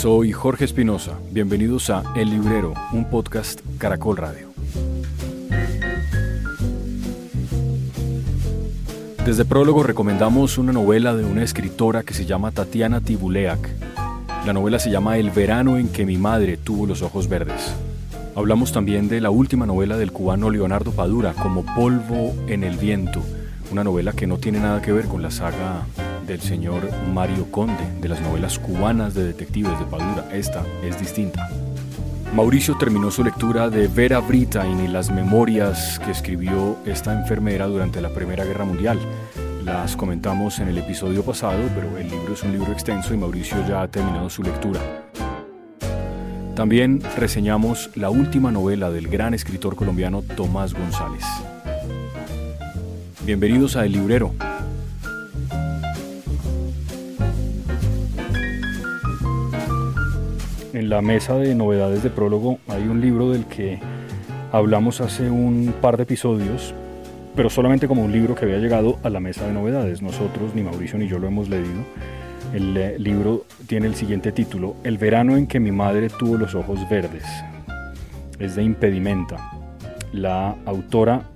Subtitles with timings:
[0.00, 1.18] Soy Jorge Espinosa.
[1.30, 4.48] Bienvenidos a El Librero, un podcast Caracol Radio.
[9.26, 13.58] Desde Prólogo recomendamos una novela de una escritora que se llama Tatiana Tibuleak.
[14.46, 17.70] La novela se llama El verano en que mi madre tuvo los ojos verdes.
[18.34, 23.22] Hablamos también de la última novela del cubano Leonardo Padura, como Polvo en el viento,
[23.70, 25.84] una novela que no tiene nada que ver con la saga
[26.30, 30.28] del señor Mario Conde, de las novelas cubanas de detectives de Padura.
[30.32, 31.50] Esta es distinta.
[32.32, 38.00] Mauricio terminó su lectura de Vera Brittain y las memorias que escribió esta enfermera durante
[38.00, 39.00] la Primera Guerra Mundial.
[39.64, 43.66] Las comentamos en el episodio pasado, pero el libro es un libro extenso y Mauricio
[43.66, 44.78] ya ha terminado su lectura.
[46.54, 51.24] También reseñamos la última novela del gran escritor colombiano Tomás González.
[53.24, 54.32] Bienvenidos a El Librero,
[60.90, 63.78] la mesa de novedades de prólogo hay un libro del que
[64.50, 66.74] hablamos hace un par de episodios,
[67.36, 70.02] pero solamente como un libro que había llegado a la mesa de novedades.
[70.02, 71.84] Nosotros, ni Mauricio ni yo lo hemos leído.
[72.52, 76.56] El eh, libro tiene el siguiente título, El verano en que mi madre tuvo los
[76.56, 77.22] ojos verdes.
[78.40, 79.36] Es de Impedimenta.
[80.12, 81.30] La autora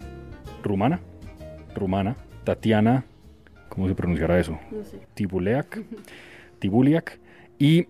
[0.65, 0.99] rumana,
[1.77, 3.05] rumana, Tatiana,
[3.69, 4.59] ¿cómo se pronunciará eso?
[4.73, 4.99] No sé.
[5.15, 5.81] Tibuleak,
[6.59, 7.21] Tibuliak,
[7.57, 7.87] y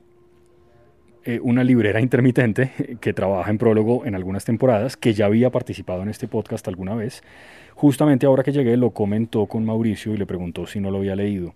[1.25, 6.03] eh, una librera intermitente que trabaja en prólogo en algunas temporadas, que ya había participado
[6.03, 7.22] en este podcast alguna vez.
[7.75, 11.16] Justamente ahora que llegué lo comentó con Mauricio y le preguntó si no lo había
[11.16, 11.55] leído.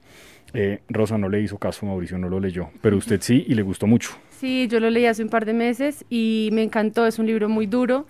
[0.55, 3.63] Eh, Rosa no le hizo caso, Mauricio no lo leyó, pero usted sí y le
[3.63, 4.11] gustó mucho.
[4.31, 7.49] Sí, yo lo leí hace un par de meses y me encantó, es un libro
[7.49, 8.07] muy duro,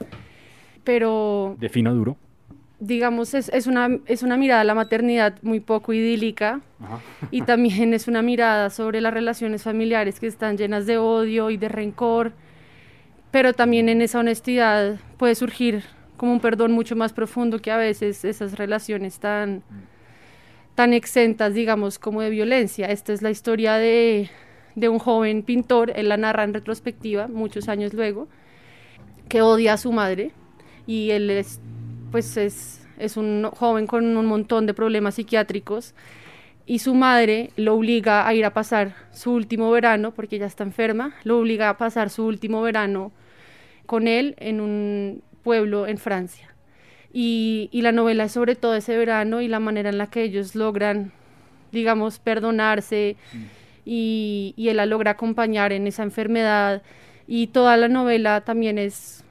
[0.84, 2.16] pero Defina duro.
[2.80, 7.00] Digamos es, es una, es una mirada a la maternidad muy poco idílica Ajá.
[7.30, 11.56] y también es una mirada sobre las relaciones familiares que están llenas de odio y
[11.56, 12.32] de rencor,
[13.30, 15.82] pero también en esa honestidad puede surgir
[16.16, 19.62] como un perdón mucho más profundo que a veces esas relaciones tan,
[20.74, 22.86] tan exentas, digamos, como de violencia.
[22.86, 24.28] Esta es la historia de,
[24.74, 28.28] de un joven pintor, él la narra en retrospectiva, muchos años luego,
[29.28, 30.32] que odia a su madre
[30.86, 31.60] y él es,
[32.10, 35.94] pues es, es un joven con un montón de problemas psiquiátricos
[36.66, 40.64] y su madre lo obliga a ir a pasar su último verano, porque ella está
[40.64, 43.10] enferma, lo obliga a pasar su último verano
[43.86, 46.54] con él en un pueblo en Francia.
[47.10, 50.22] Y, y la novela es sobre todo ese verano y la manera en la que
[50.22, 51.10] ellos logran,
[51.72, 53.16] digamos, perdonarse
[53.86, 56.82] y, y él la logra acompañar en esa enfermedad.
[57.26, 59.24] Y toda la novela también es,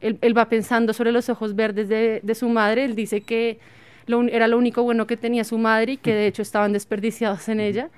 [0.00, 3.58] él, él va pensando sobre los ojos verdes de, de su madre, él dice que
[4.06, 7.48] lo era lo único bueno que tenía su madre y que de hecho estaban desperdiciados
[7.48, 7.88] en ella,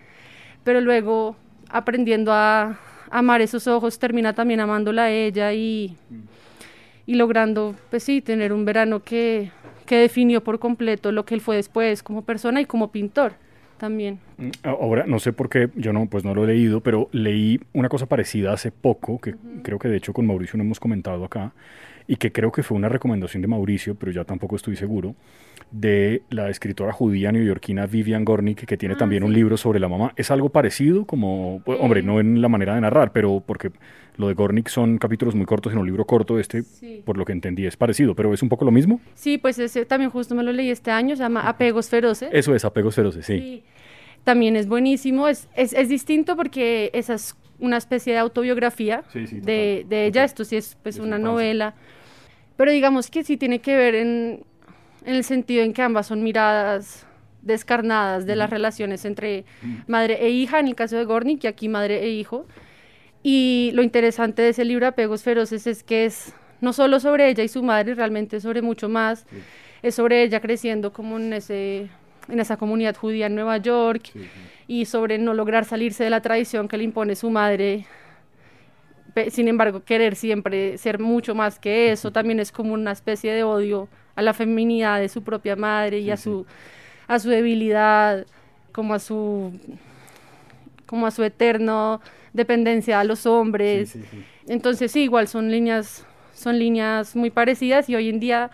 [0.65, 1.37] pero luego
[1.69, 2.79] aprendiendo a
[3.11, 5.97] amar esos ojos termina también amándola a ella y,
[7.07, 9.51] y logrando, pues sí, tener un verano que,
[9.87, 13.35] que definió por completo lo que él fue después como persona y como pintor
[13.79, 14.21] también.
[14.39, 17.61] Mm, Ahora, no sé por qué, yo no, pues no lo he leído, pero leí
[17.73, 21.25] una cosa parecida hace poco, que creo que de hecho con Mauricio no hemos comentado
[21.25, 21.53] acá,
[22.13, 25.15] y que creo que fue una recomendación de Mauricio, pero ya tampoco estoy seguro,
[25.71, 29.89] de la escritora judía neoyorquina Vivian Gornick, que tiene Ah, también un libro sobre la
[29.89, 30.13] mamá.
[30.17, 31.07] ¿Es algo parecido?
[31.07, 33.71] Como, pues, hombre, no en la manera de narrar, pero porque
[34.19, 37.01] lo de Gornick son capítulos muy cortos en un libro corto, este, Sí.
[37.07, 39.01] por lo que entendí, es parecido, pero es un poco lo mismo.
[39.15, 42.29] Sí, pues ese también justo me lo leí este año, se llama Apegos Feroces.
[42.31, 43.39] Eso es Apegos Feroces, sí.
[43.39, 43.63] Sí,
[44.25, 45.29] también es buenísimo.
[45.29, 50.07] Es, es, es distinto porque esa es una especie de autobiografía Sí, sí, de, de
[50.07, 50.25] ella.
[50.25, 51.75] Esto sí es pues, De una novela.
[52.57, 54.45] Pero digamos que sí tiene que ver en,
[55.05, 57.07] en el sentido en que ambas son miradas
[57.41, 59.45] descarnadas de las relaciones entre
[59.87, 62.47] madre e hija, en el caso de Gornick, y aquí madre e hijo.
[63.23, 67.43] Y lo interesante de ese libro, Apegos Feroces, es que es no solo sobre ella
[67.43, 69.27] y su madre, realmente sobre mucho más.
[69.83, 71.89] Es sobre ella creciendo como en, ese,
[72.29, 74.11] en esa comunidad judía en Nueva York
[74.81, 77.85] y sobre no lograr salirse de la tradición que le impone su madre.
[79.31, 83.45] Sin embargo, querer siempre ser mucho más que eso también es como una especie de
[83.45, 86.23] odio a la feminidad de su propia madre y Sí, a sí.
[86.23, 86.47] su
[87.07, 88.27] a su debilidad,
[88.73, 89.53] como a su
[90.87, 92.01] como a su eterno
[92.33, 93.91] dependencia a los hombres.
[93.91, 94.03] Sí.
[94.49, 98.51] Entonces sí, igual son líneas, son líneas muy parecidas y hoy en día,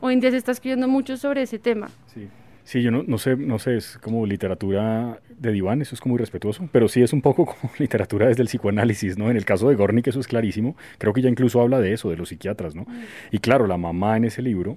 [0.00, 1.90] hoy en día se está escribiendo mucho sobre ese tema.
[2.14, 2.28] Sí.
[2.68, 6.16] Sí, yo no, no sé, no sé, es como literatura de diván, eso es como
[6.16, 9.30] irrespetuoso, pero sí es un poco como literatura desde el psicoanálisis, ¿no?
[9.30, 12.10] En el caso de Gornick eso es clarísimo, creo que ya incluso habla de eso,
[12.10, 12.84] de los psiquiatras, ¿no?
[13.30, 14.76] Y claro, la mamá en ese libro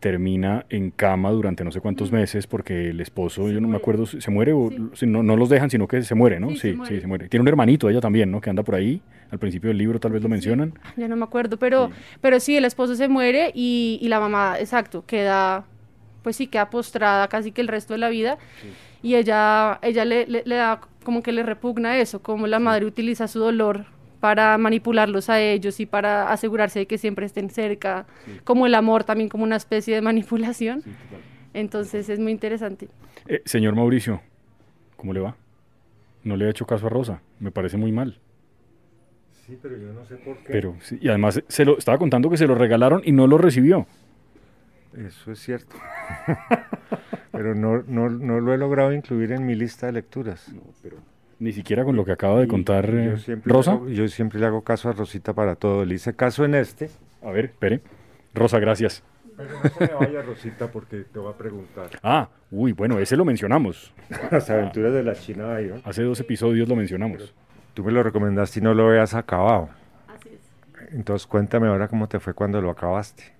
[0.00, 4.06] termina en cama durante no sé cuántos meses porque el esposo, yo no me acuerdo,
[4.06, 4.70] se muere o
[5.02, 6.56] no, no, los dejan, sino que se muere, ¿no?
[6.56, 7.28] Sí, sí, se, muere.
[7.28, 8.40] Tiene un hermanito ella también, ¿no?
[8.40, 9.02] Que anda por ahí.
[9.30, 10.72] Al principio del libro tal vez lo mencionan.
[10.96, 14.20] Ya no me acuerdo, pero sí, pero sí el esposo se muere y, y la
[14.20, 15.66] mamá, exacto, queda,
[16.26, 18.36] pues sí, queda postrada casi que el resto de la vida.
[19.00, 22.84] Y ella, ella le, le, le da como que le repugna eso, como la madre
[22.84, 23.84] utiliza su dolor
[24.18, 28.40] para manipularlos a ellos y para asegurarse de que siempre estén cerca, sí.
[28.42, 30.82] como el amor también como una especie de manipulación.
[30.82, 30.90] Sí,
[31.54, 32.88] Entonces es muy interesante.
[33.28, 34.20] Eh, señor Mauricio,
[34.96, 35.36] ¿cómo le va?
[36.24, 38.18] No le ha hecho caso a Rosa, me parece muy mal.
[39.46, 40.50] Sí, pero yo no sé por qué.
[40.50, 43.38] Pero, sí, y además se lo estaba contando que se lo regalaron y no lo
[43.38, 43.86] recibió.
[44.96, 45.76] Eso es cierto.
[47.32, 50.48] pero no, no, no lo he logrado incluir en mi lista de lecturas.
[50.52, 50.96] No, pero
[51.38, 53.72] ni siquiera con lo que acaba de contar eh, Rosa.
[53.72, 55.84] Hago, yo siempre le hago caso a Rosita para todo.
[55.84, 56.90] Le hice caso en este.
[57.22, 57.82] A ver, espere.
[58.34, 59.02] Rosa, gracias.
[59.36, 61.90] Pero no se me vaya, Rosita, porque te voy a preguntar.
[62.02, 63.92] Ah, uy, bueno, ese lo mencionamos.
[64.30, 65.82] Las aventuras de la China Iron.
[65.84, 67.18] Hace dos episodios lo mencionamos.
[67.18, 67.32] Pero
[67.74, 69.68] tú me lo recomendaste y no lo habías acabado.
[70.08, 70.94] Así es.
[70.94, 73.35] Entonces cuéntame ahora cómo te fue cuando lo acabaste.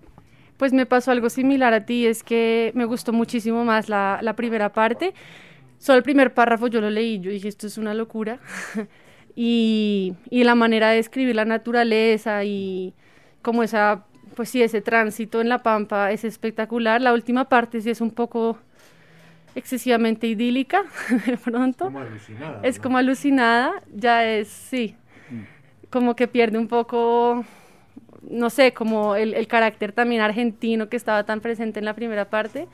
[0.57, 4.35] Pues me pasó algo similar a ti, es que me gustó muchísimo más la, la
[4.35, 5.15] primera parte.
[5.79, 8.39] Solo el primer párrafo yo lo leí, yo dije, esto es una locura.
[9.37, 12.95] y, y, la manera de escribir la naturaleza y
[13.43, 14.05] como esa,
[14.35, 17.03] pues sí, ese tránsito en la pampa es espectacular.
[17.03, 18.59] La última parte sí es un poco
[19.57, 20.85] excesivamente idílica,
[21.27, 21.87] de pronto.
[21.87, 22.61] Como alucinada.
[22.63, 22.83] Es ¿no?
[22.83, 24.95] como alucinada, ya es, sí,
[25.31, 25.91] mm.
[25.91, 27.45] como que pierde un poco,
[28.31, 32.31] no sé, como el, el carácter también argentino que estaba tan presente en la primera
[32.31, 32.69] parte.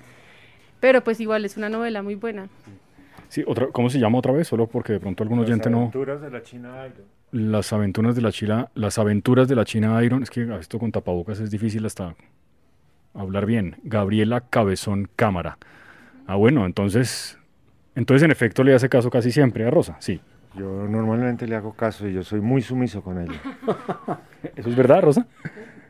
[0.80, 2.48] Pero pues igual es una novela muy buena.
[3.28, 4.48] Sí, otra, ¿cómo se llama otra vez?
[4.48, 5.78] Solo porque de pronto algún oyente no...
[5.78, 7.06] Las aventuras de la China Iron.
[7.30, 10.22] Las aventuras de la China, las aventuras de la China Iron.
[10.22, 12.14] Es que esto con tapabocas es difícil hasta
[13.14, 13.76] hablar bien.
[13.84, 15.56] Gabriela Cabezón Cámara.
[16.26, 17.38] Ah, bueno, entonces,
[17.94, 20.20] entonces en efecto le hace caso casi siempre a Rosa, sí.
[20.54, 23.40] Yo normalmente le hago caso y yo soy muy sumiso con ella.
[24.56, 25.26] ¿Eso es verdad, Rosa?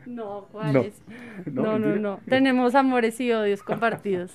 [0.05, 1.01] No, ¿cuáles?
[1.45, 2.19] No, no, no, no, no.
[2.27, 4.31] Tenemos amores y odios compartidos.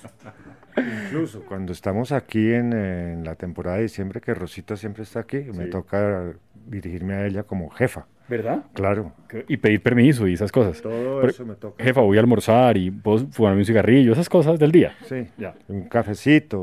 [0.77, 5.43] Incluso cuando estamos aquí en, en, la temporada de diciembre, que Rosita siempre está aquí,
[5.43, 5.51] sí.
[5.57, 6.33] me toca
[6.67, 8.05] dirigirme a ella como jefa.
[8.29, 8.63] ¿Verdad?
[8.73, 9.11] Claro.
[9.47, 10.79] Y pedir permiso y esas cosas.
[10.81, 11.83] Todo Pero, eso me toca.
[11.83, 14.95] Jefa, voy a almorzar y puedo fumarme un cigarrillo, esas cosas del día.
[15.05, 15.55] Sí, ya.
[15.67, 16.59] Un cafecito,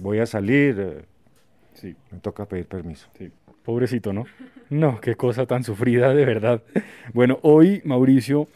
[0.00, 1.04] voy a salir.
[1.74, 1.94] Sí.
[2.10, 3.08] Me toca pedir permiso.
[3.18, 3.30] Sí.
[3.64, 4.24] Pobrecito, ¿no?
[4.70, 6.62] No, qué cosa tan sufrida, de verdad.
[7.12, 8.48] Bueno, hoy, Mauricio,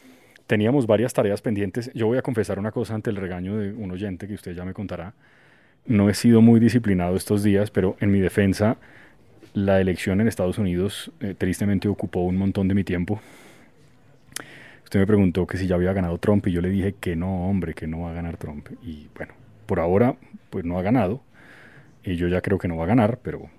[0.47, 1.91] teníamos varias tareas pendientes.
[1.93, 4.65] Yo voy a confesar una cosa ante el regaño de un oyente que usted ya
[4.65, 5.13] me contará.
[5.85, 8.77] No he sido muy disciplinado estos días, pero en mi defensa,
[9.53, 13.21] la elección en Estados Unidos eh, tristemente ocupó un montón de mi tiempo.
[14.83, 17.49] Usted me preguntó que si ya había ganado Trump y yo le dije que no,
[17.49, 18.67] hombre, que no va a ganar Trump.
[18.83, 19.33] Y bueno,
[19.65, 20.15] por ahora,
[20.49, 21.21] pues no ha ganado.
[22.05, 23.49] Y yo ya creo que no va a ganar, pero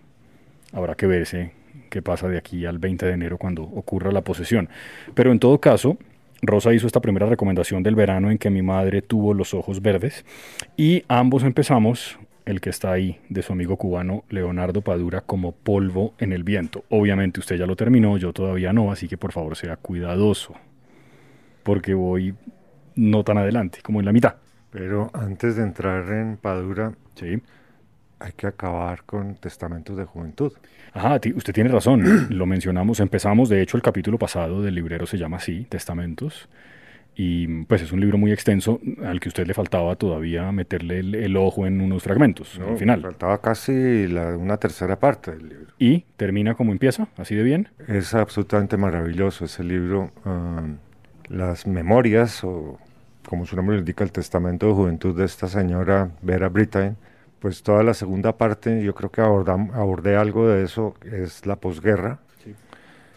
[0.72, 1.52] habrá que verse
[1.90, 4.69] qué pasa de aquí al 20 de enero cuando ocurra la posesión.
[5.14, 5.98] Pero en todo caso,
[6.43, 10.25] Rosa hizo esta primera recomendación del verano en que mi madre tuvo los ojos verdes
[10.76, 16.14] y ambos empezamos, el que está ahí, de su amigo cubano Leonardo Padura, como polvo
[16.19, 16.84] en el viento.
[16.90, 20.54] Obviamente usted ya lo terminó, yo todavía no, así que por favor sea cuidadoso,
[21.62, 22.34] porque voy
[22.94, 24.37] no tan adelante, como en la mitad.
[24.70, 27.40] Pero antes de entrar en Padura, sí.
[28.19, 30.53] Hay que acabar con Testamentos de Juventud.
[30.93, 35.19] Ajá, usted tiene razón, lo mencionamos, empezamos, de hecho el capítulo pasado del librero se
[35.19, 36.49] llama así, Testamentos,
[37.19, 41.15] y pues es un libro muy extenso al que usted le faltaba todavía meterle el,
[41.15, 43.01] el ojo en unos fragmentos no, al final.
[43.01, 45.73] Faltaba casi la, una tercera parte del libro.
[45.79, 47.08] ¿Y termina como empieza?
[47.17, 47.69] ¿Así de bien?
[47.89, 50.11] Es absolutamente maravilloso ese libro.
[50.27, 50.77] Uh,
[51.29, 52.79] las memorias, o
[53.27, 56.96] como su nombre lo indica, el testamento de juventud de esta señora Vera Brittain,
[57.46, 61.55] pues toda la segunda parte, yo creo que abordam, abordé algo de eso, es la
[61.55, 62.56] posguerra, sí.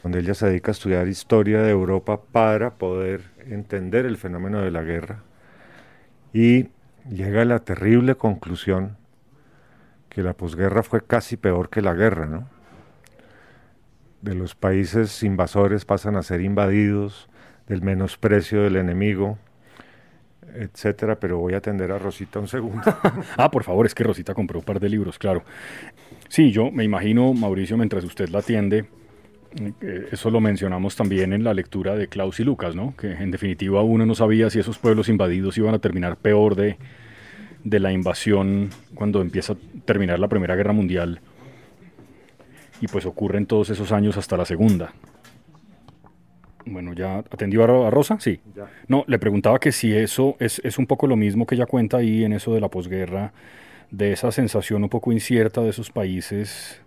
[0.03, 4.69] donde ella se dedica a estudiar historia de Europa para poder entender el fenómeno de
[4.69, 5.24] la guerra
[6.31, 6.67] y
[7.09, 8.98] llega a la terrible conclusión
[10.09, 12.48] que la posguerra fue casi peor que la guerra, ¿no?
[14.21, 17.29] De los países invasores pasan a ser invadidos,
[17.65, 19.39] del menosprecio del enemigo,
[20.56, 22.84] etcétera, pero voy a atender a Rosita un segundo.
[23.38, 25.44] ah, por favor, es que Rosita compró un par de libros, claro.
[26.27, 28.86] Sí, yo me imagino, Mauricio, mientras usted la atiende,
[29.82, 32.96] eh, eso lo mencionamos también en la lectura de Klaus y Lucas, ¿no?
[32.96, 36.77] Que en definitiva uno no sabía si esos pueblos invadidos iban a terminar peor de,
[37.63, 41.22] de la invasión cuando empieza a terminar la Primera Guerra Mundial.
[42.82, 44.94] Y pues ocurren todos esos años hasta la Segunda.
[46.69, 48.17] Bueno, ¿ya atendió a, Rosa?
[48.19, 48.39] Sí.
[48.88, 51.97] No, le preguntaba que si eso es, es un poco lo mismo que ella cuenta
[51.97, 53.33] ahí en eso de la posguerra,
[53.91, 56.81] de esa sensación un poco incierta de esos países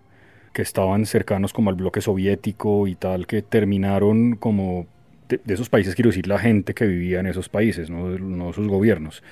[0.53, 4.85] que estaban cercanos como al bloque soviético y tal, que terminaron como,
[5.27, 8.67] de, esos países quiero decir la gente que vivía en esos países, no, no sus
[8.67, 9.23] gobiernos,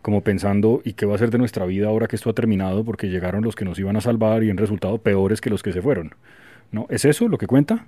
[0.00, 2.84] como pensando, ¿y qué va a ser de nuestra vida ahora que esto ha terminado?
[2.84, 5.72] Porque llegaron los que nos iban a salvar y en resultado peores que los que
[5.72, 6.14] se fueron.
[6.72, 6.86] ¿No?
[6.88, 7.86] ¿Es eso lo que cuenta?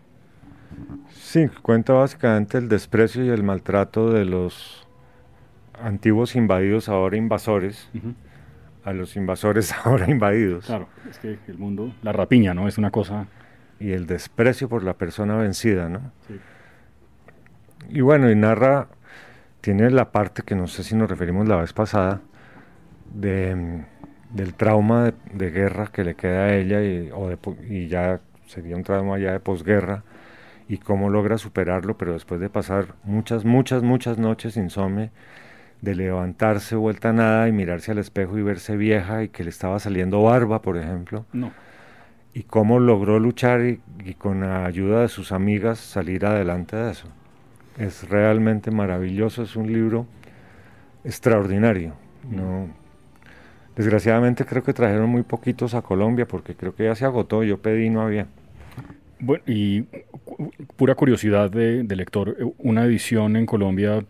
[1.11, 4.87] Sí, cuenta básicamente el desprecio y el maltrato de los
[5.81, 7.91] antiguos invadidos, ahora invasores,
[8.85, 10.67] a los invasores ahora invadidos.
[10.67, 12.69] Claro, es que el mundo, la rapiña, ¿no?
[12.69, 13.27] Es una cosa...
[13.81, 16.13] Y el desprecio por la persona vencida, ¿no?
[16.29, 16.41] Sí.
[17.91, 18.87] Y bueno, y narra,
[19.61, 22.21] tiene la parte que no sé si nos referimos la vez pasada,
[23.13, 23.85] de,
[24.31, 27.31] del trauma de, guerra que le queda a ella y, o
[27.69, 30.05] y ya sería un trauma ya de posguerra
[30.69, 35.11] y cómo logra superarlo, pero después de pasar muchas, muchas, muchas noches insomne,
[35.83, 39.51] de levantarse vuelta a nada y mirarse al espejo y verse vieja y que le
[39.51, 41.27] estaba saliendo barba, por ejemplo.
[41.33, 41.53] No.
[42.33, 47.09] Y cómo logró luchar y, con la ayuda de sus amigas salir adelante de eso.
[47.79, 50.07] Es realmente maravilloso, es un libro
[51.05, 51.95] extraordinario.
[52.29, 52.69] No,
[53.77, 57.59] desgraciadamente creo que trajeron muy poquitos a Colombia porque creo que ya se agotó, yo
[57.59, 58.27] pedí y no había.
[59.21, 59.83] Bueno, y
[60.77, 64.05] pura curiosidad de, lector, una edición en Colombia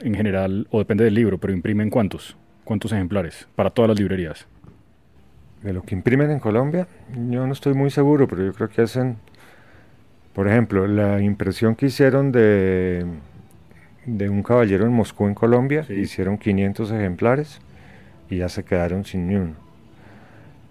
[0.00, 4.46] en general, o depende del libro, pero imprimen cuántos, cuántos ejemplares para todas las librerías.
[5.62, 6.86] De lo que imprimen en Colombia,
[7.30, 9.16] yo no estoy muy seguro, pero yo creo que hacen,
[10.34, 13.04] por ejemplo, la impresión que hicieron de,
[14.06, 17.60] de un caballero en Moscú en Colombia, hicieron 500 ejemplares
[18.30, 19.67] y ya se quedaron sin ni uno.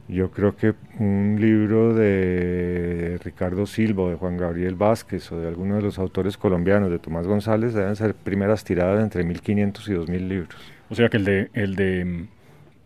[0.09, 5.75] Yo creo que un libro de Ricardo Silva, de Juan Gabriel Vázquez o de alguno
[5.75, 10.29] de los autores colombianos, de Tomás González, deben ser primeras tiradas entre 1500 y 2000
[10.29, 10.55] libros.
[10.89, 12.25] O sea que el de, el de,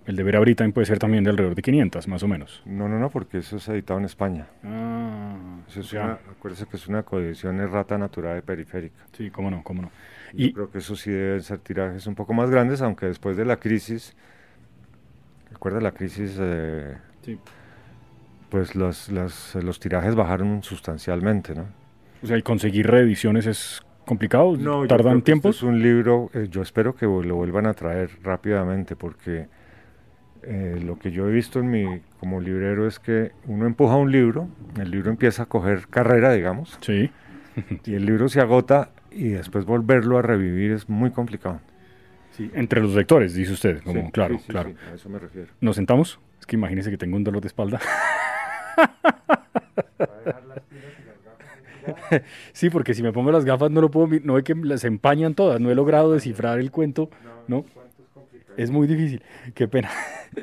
[0.07, 2.63] el de Vera Britain puede ser también de alrededor de 500, más o menos.
[2.65, 4.47] No, no, no, porque eso es editado en España.
[4.63, 8.95] Ah, eso es una, acuérdese que es una coedición errata natural de periférica.
[9.15, 9.91] Sí, cómo no, cómo no.
[10.33, 13.37] Yo y creo que eso sí deben ser tirajes un poco más grandes, aunque después
[13.37, 14.15] de la crisis,
[15.51, 16.35] recuerda la crisis...
[16.39, 16.95] Eh,
[18.49, 21.67] pues los, los, tirajes bajaron sustancialmente, ¿no?
[22.21, 25.57] O sea, y conseguir reediciones es complicado, no, tardan este tiempos.
[25.57, 29.47] es un libro, eh, yo espero que lo vuelvan a traer rápidamente porque
[30.43, 34.11] eh, lo que yo he visto en mi como librero es que uno empuja un
[34.11, 34.49] libro,
[34.79, 36.77] el libro empieza a coger carrera, digamos.
[36.81, 37.09] Sí.
[37.85, 41.61] y el libro se agota y después volverlo a revivir es muy complicado.
[42.31, 44.73] Sí, entre los lectores, dice usted, como claro, claro.
[44.91, 45.49] a eso me refiero.
[45.59, 46.19] ¿Nos sentamos?
[46.41, 47.79] Es que imagínese que tengo un dolor de espalda.
[52.51, 55.36] sí, porque si me pongo las gafas no lo puedo, no ve que las empañan
[55.36, 57.10] todas, no he logrado descifrar el cuento,
[57.48, 57.63] ¿no?
[58.57, 59.21] Es muy difícil,
[59.53, 59.91] qué pena.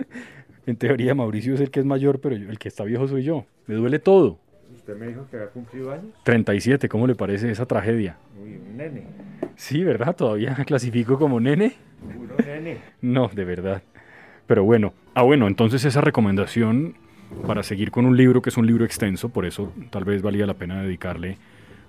[0.67, 3.45] en teoría Mauricio es el que es mayor, pero el que está viejo soy yo.
[3.67, 4.39] Me duele todo.
[4.77, 6.15] ¿Usted me dijo que había cumplido años?
[6.23, 8.17] 37, ¿cómo le parece esa tragedia?
[8.41, 9.03] Uy, un nene.
[9.57, 10.15] Sí, ¿verdad?
[10.15, 11.73] Todavía clasifico como nene.
[12.01, 12.79] Puro nene.
[13.01, 13.83] No, de verdad.
[14.49, 16.95] Pero bueno, ah bueno, entonces esa recomendación
[17.47, 20.47] para seguir con un libro que es un libro extenso, por eso tal vez valía
[20.47, 21.37] la pena dedicarle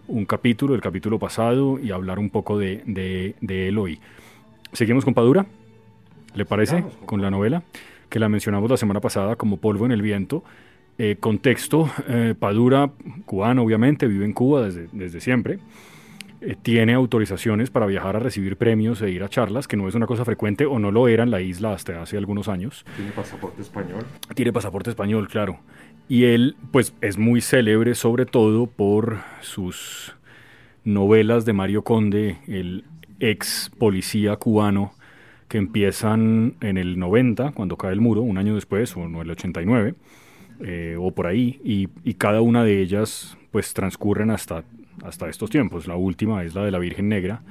[0.08, 4.00] un capítulo, el capítulo pasado, y hablar un poco de, de, él hoy.
[4.74, 5.46] ¿Seguimos con Padura?
[6.36, 6.84] ¿Le parece?
[7.06, 7.64] Con la novela,
[8.10, 10.44] que la mencionamos la semana pasada como Polvo en el Viento.
[10.98, 12.92] Eh, contexto, eh, Padura,
[13.26, 15.60] cubano obviamente, vive en Cuba desde, desde siempre.
[16.42, 19.96] Eh, tiene autorizaciones para viajar a recibir premios e ir a charlas, que no es
[19.96, 22.86] una cosa frecuente o no lo era en la isla hasta hace algunos años.
[22.96, 24.06] ¿Tiene pasaporte español?
[24.36, 25.60] Tiene pasaporte español, claro.
[26.08, 30.16] Y él, pues, es muy célebre sobre todo por sus
[30.86, 32.86] novelas de Mario Conde, el
[33.20, 34.94] ex policía cubano,
[35.50, 39.30] que empiezan en el 90, cuando cae el muro, un año después, o en el
[39.30, 39.96] 89,
[40.62, 44.64] eh, o por ahí, y, y cada una de ellas, pues, transcurren hasta
[45.04, 45.88] hasta estos tiempos.
[45.88, 47.42] La última es la de la Virgen Negra,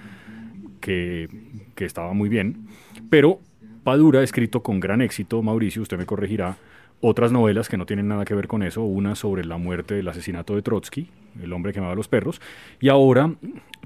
[0.81, 1.29] que,
[1.75, 2.69] que estaba muy bien.
[3.11, 3.41] Pero
[3.85, 6.57] Padura ha escrito con gran éxito, Mauricio, usted me corregirá,
[7.01, 10.09] otras novelas que no tienen nada que ver con eso, una sobre la muerte, del
[10.09, 11.09] asesinato de Trotsky,
[11.41, 12.41] el hombre que amaba a los perros,
[12.81, 13.33] y ahora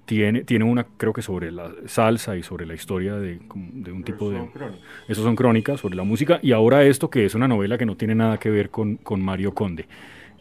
[0.07, 4.03] tiene, tiene una, creo que sobre la salsa y sobre la historia de, de un
[4.03, 4.41] tipo de...
[5.09, 7.97] Esos son crónicas sobre la música, y ahora esto que es una novela que no
[7.97, 9.87] tiene nada que ver con, con Mario Conde.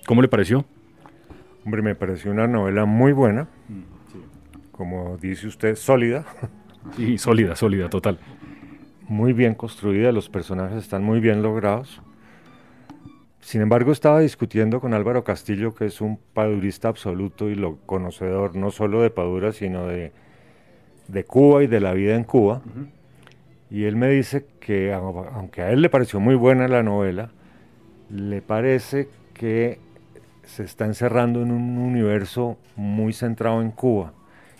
[0.05, 0.65] ¿Cómo le pareció?
[1.63, 3.47] Hombre, me pareció una novela muy buena,
[4.71, 6.25] como dice usted, sólida.
[6.95, 8.17] Sí, sólida, sólida, total.
[9.07, 12.01] Muy bien construida, los personajes están muy bien logrados.
[13.39, 18.55] Sin embargo, estaba discutiendo con Álvaro Castillo, que es un padurista absoluto y lo conocedor
[18.55, 20.11] no solo de Padura, sino de,
[21.07, 22.63] de Cuba y de la vida en Cuba.
[23.69, 27.29] Y él me dice que, aunque a él le pareció muy buena la novela,
[28.09, 29.79] le parece que
[30.43, 34.13] se está encerrando en un universo muy centrado en Cuba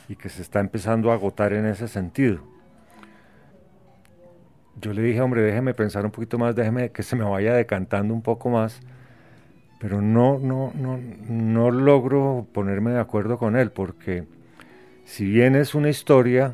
[0.08, 2.42] y que se está empezando a agotar en ese sentido.
[4.80, 8.14] Yo le dije, hombre, déjeme pensar un poquito más, déjeme que se me vaya decantando
[8.14, 8.82] un poco más,
[9.80, 14.26] pero no, no, no, no logro ponerme de acuerdo con él, porque
[15.06, 16.54] si bien es una historia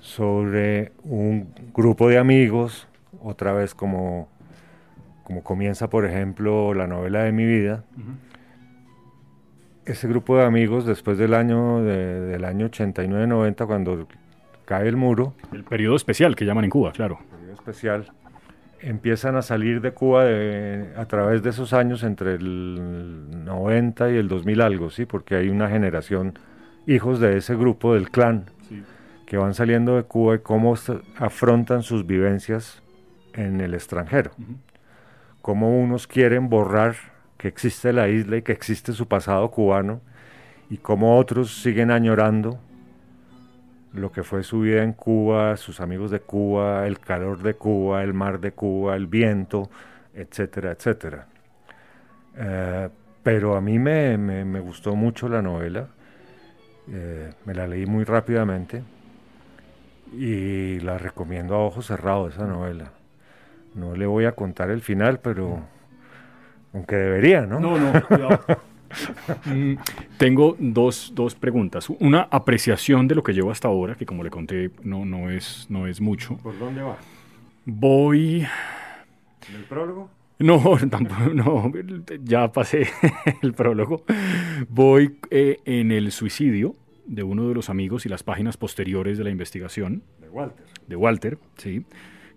[0.00, 2.88] sobre un grupo de amigos,
[3.22, 4.28] otra vez como
[5.24, 7.84] como comienza, por ejemplo, la novela de mi vida,
[9.86, 14.06] ese grupo de amigos, después del año, del año 89-90, cuando
[14.66, 15.34] cae el muro...
[15.52, 17.18] El periodo especial que llaman en Cuba, claro.
[17.20, 18.12] El periodo especial.
[18.80, 20.24] Empiezan a salir de Cuba
[20.96, 25.06] a través de esos años entre el 90 y el 2000 algo, ¿sí?
[25.06, 26.38] Porque hay una generación,
[26.86, 28.44] hijos de ese grupo, del clan,
[29.26, 30.74] que van saliendo de Cuba y cómo
[31.16, 32.82] afrontan sus vivencias
[33.32, 34.32] en el extranjero
[35.44, 36.96] cómo unos quieren borrar
[37.36, 40.00] que existe la isla y que existe su pasado cubano,
[40.70, 42.58] y cómo otros siguen añorando
[43.92, 48.02] lo que fue su vida en Cuba, sus amigos de Cuba, el calor de Cuba,
[48.02, 49.68] el mar de Cuba, el viento,
[50.14, 51.26] etcétera, etcétera.
[52.38, 52.88] Eh,
[53.22, 55.88] pero a mí me, gustó mucho la novela,
[56.90, 58.82] eh, me la leí muy rápidamente
[60.10, 63.03] y la recomiendo a ojos cerrados esa novela.
[63.74, 65.62] No le voy a contar el final, pero
[66.72, 67.60] aunque debería, ¿no?
[67.60, 67.92] No, no,
[69.46, 69.74] mm,
[70.16, 71.88] tengo dos, dos, preguntas.
[71.90, 75.66] Una apreciación de lo que llevo hasta ahora, que como le conté, no, no, es,
[75.68, 76.36] no es mucho.
[76.38, 76.96] ¿Por dónde va?
[77.64, 78.46] Voy...
[79.48, 80.10] ¿En el prólogo?
[80.38, 81.72] No, tampoco, no,
[82.22, 82.88] ya pasé
[83.42, 84.04] el prólogo.
[84.68, 86.76] Voy eh, en el suicidio
[87.06, 90.02] de uno de los amigos y las páginas posteriores de la investigación.
[90.20, 90.66] De Walter.
[90.86, 91.84] De Walter, sí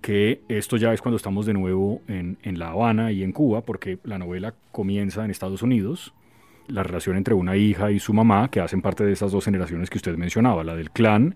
[0.01, 3.99] que esto ya es cuando estamos de nuevo en, La Habana y en Cuba, porque
[4.03, 6.13] la novela comienza en Estados Unidos,
[6.67, 9.89] la relación entre una hija y su mamá, que hacen parte de esas dos generaciones
[9.89, 11.35] que usted mencionaba, la del clan,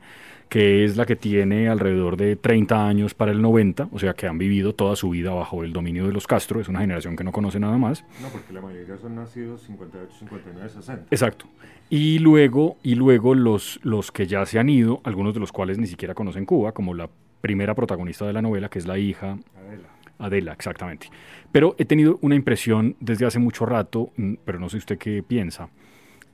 [0.50, 4.28] que es la que tiene alrededor de 30 años para el 90, o sea que
[4.28, 7.24] han vivido toda su vida bajo el dominio de los Castro, es una generación que
[7.24, 8.04] no conoce nada más.
[8.22, 11.06] No, porque la mayoría son nacidos 58, 59, 60.
[11.10, 11.46] Exacto.
[11.90, 15.78] Y luego, y luego los, los que ya se han ido, algunos de los cuales
[15.78, 17.10] ni siquiera conocen Cuba, como la
[17.42, 19.38] primera protagonista de la novela, que es la hija.
[19.58, 19.90] Adela.
[20.20, 21.10] Adela, exactamente.
[21.52, 25.24] Pero he tenido una impresión desde hace mucho rato, mm, pero no sé usted qué
[25.24, 25.70] piensa,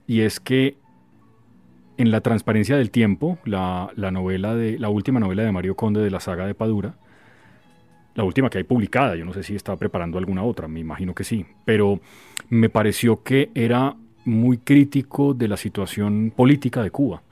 [0.06, 0.78] y es que
[1.98, 6.12] en La transparencia del tiempo, la, novela de, la última novela de Mario Conde de
[6.12, 6.94] la saga de Padura,
[8.14, 11.16] la última que hay publicada, yo no sé si está preparando alguna otra, me imagino
[11.16, 12.00] que sí, pero
[12.50, 17.24] me pareció que era muy crítico de la situación política de Cuba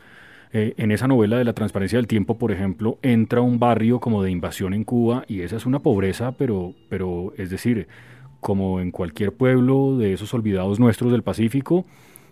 [0.58, 4.24] eh, en esa novela de la transparencia del tiempo, por ejemplo, entra un barrio como
[4.24, 7.90] de invasión en Cuba y esa es una pobreza, pero, pero es decir,
[8.40, 11.86] como en cualquier pueblo de esos olvidados nuestros del Pacífico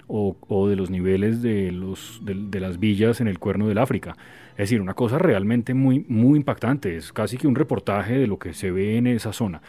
[0.08, 4.16] o, de los niveles de, los, de, las villas en el cuerno del África.
[4.52, 8.40] Es decir, una cosa realmente muy, muy impactante, es casi que un reportaje de lo
[8.40, 9.62] que se ve en esa zona.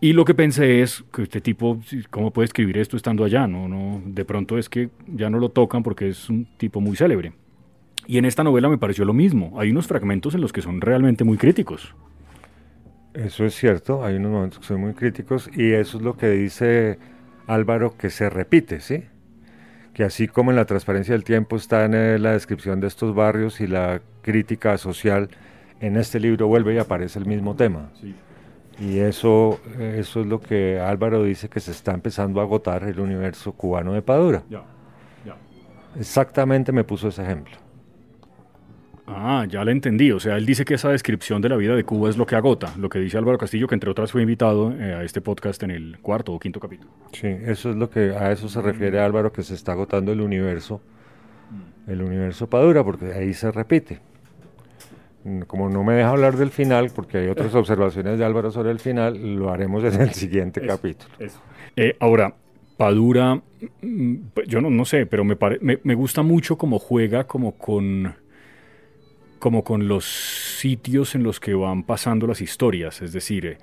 [0.00, 1.78] Y lo que pensé es que este tipo,
[2.10, 3.46] ¿cómo puede escribir esto estando allá?
[3.46, 6.96] No, no, de pronto es que ya no lo tocan porque es un tipo muy
[6.96, 7.43] célebre.
[8.06, 9.58] Y en esta novela me pareció lo mismo.
[9.58, 11.94] Hay unos fragmentos en los que son realmente muy críticos.
[13.14, 16.30] Eso es cierto, hay unos momentos que son muy críticos y eso es lo que
[16.30, 16.98] dice
[17.46, 19.04] Álvaro que se repite, ¿sí?
[19.92, 23.14] Que así como en la transparencia del tiempo está en eh, la descripción de estos
[23.14, 25.28] barrios y la crítica social,
[25.80, 27.92] en este libro vuelve y aparece el mismo tema.
[28.80, 32.98] Y eso, eso es lo que Álvaro dice que se está empezando a agotar el
[32.98, 34.42] universo cubano de Padura.
[34.50, 34.64] Ya,
[35.24, 35.36] ya.
[35.96, 37.63] Exactamente me puso ese ejemplo.
[39.06, 40.10] Ah, ya le entendí.
[40.12, 42.36] O sea, él dice que esa descripción de la vida de Cuba es lo que
[42.36, 45.62] agota, lo que dice Álvaro Castillo, que entre otras fue invitado eh, a este podcast
[45.62, 46.90] en el cuarto o quinto capítulo.
[47.12, 50.20] Sí, eso es lo que a eso se refiere Álvaro, que se está agotando el
[50.20, 50.80] universo,
[51.50, 51.90] mm.
[51.90, 54.00] el universo Padura, porque ahí se repite.
[55.24, 58.70] Mm, como no me deja hablar del final, porque hay otras observaciones de Álvaro sobre
[58.70, 61.12] el final, lo haremos en el siguiente capítulo.
[61.76, 62.34] Eh, ahora,
[62.78, 63.34] Padura,
[63.82, 67.52] mm, pues yo no, no sé, pero me, me, me gusta mucho cómo juega como
[67.52, 68.14] con
[69.44, 73.58] como con los sitios en los que van pasando las historias, es decir,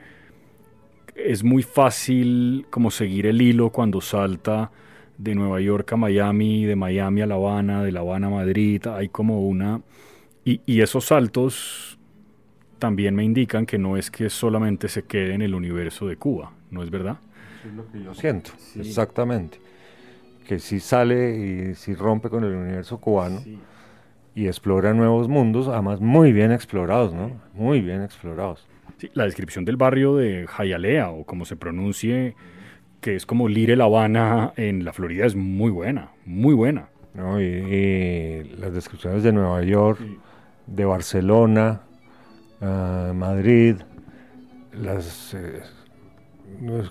[1.15, 4.69] es muy fácil como seguir el hilo cuando salta
[5.17, 8.85] de Nueva York a Miami, de Miami a La Habana, de La Habana a Madrid,
[8.85, 9.81] hay como una...
[10.45, 11.97] Y, y esos saltos
[12.77, 16.51] también me indican que no es que solamente se quede en el universo de Cuba,
[16.69, 17.17] ¿no es verdad?
[17.59, 19.59] Eso es lo que yo siento, exactamente.
[20.47, 23.41] Que sí sale y sí rompe con el universo cubano
[24.33, 27.41] y explora nuevos mundos, además muy bien explorados, ¿no?
[27.53, 28.65] Muy bien explorados.
[28.97, 32.35] Sí, la descripción del barrio de Hialeah, o como se pronuncie,
[33.01, 36.89] que es como Lire La Habana en la Florida, es muy buena, muy buena.
[37.13, 37.41] ¿no?
[37.41, 39.99] Y, las descripciones de Nueva York,
[40.67, 41.81] de Barcelona,
[42.61, 43.77] uh, Madrid,
[44.73, 45.33] las...
[45.33, 45.61] Eh,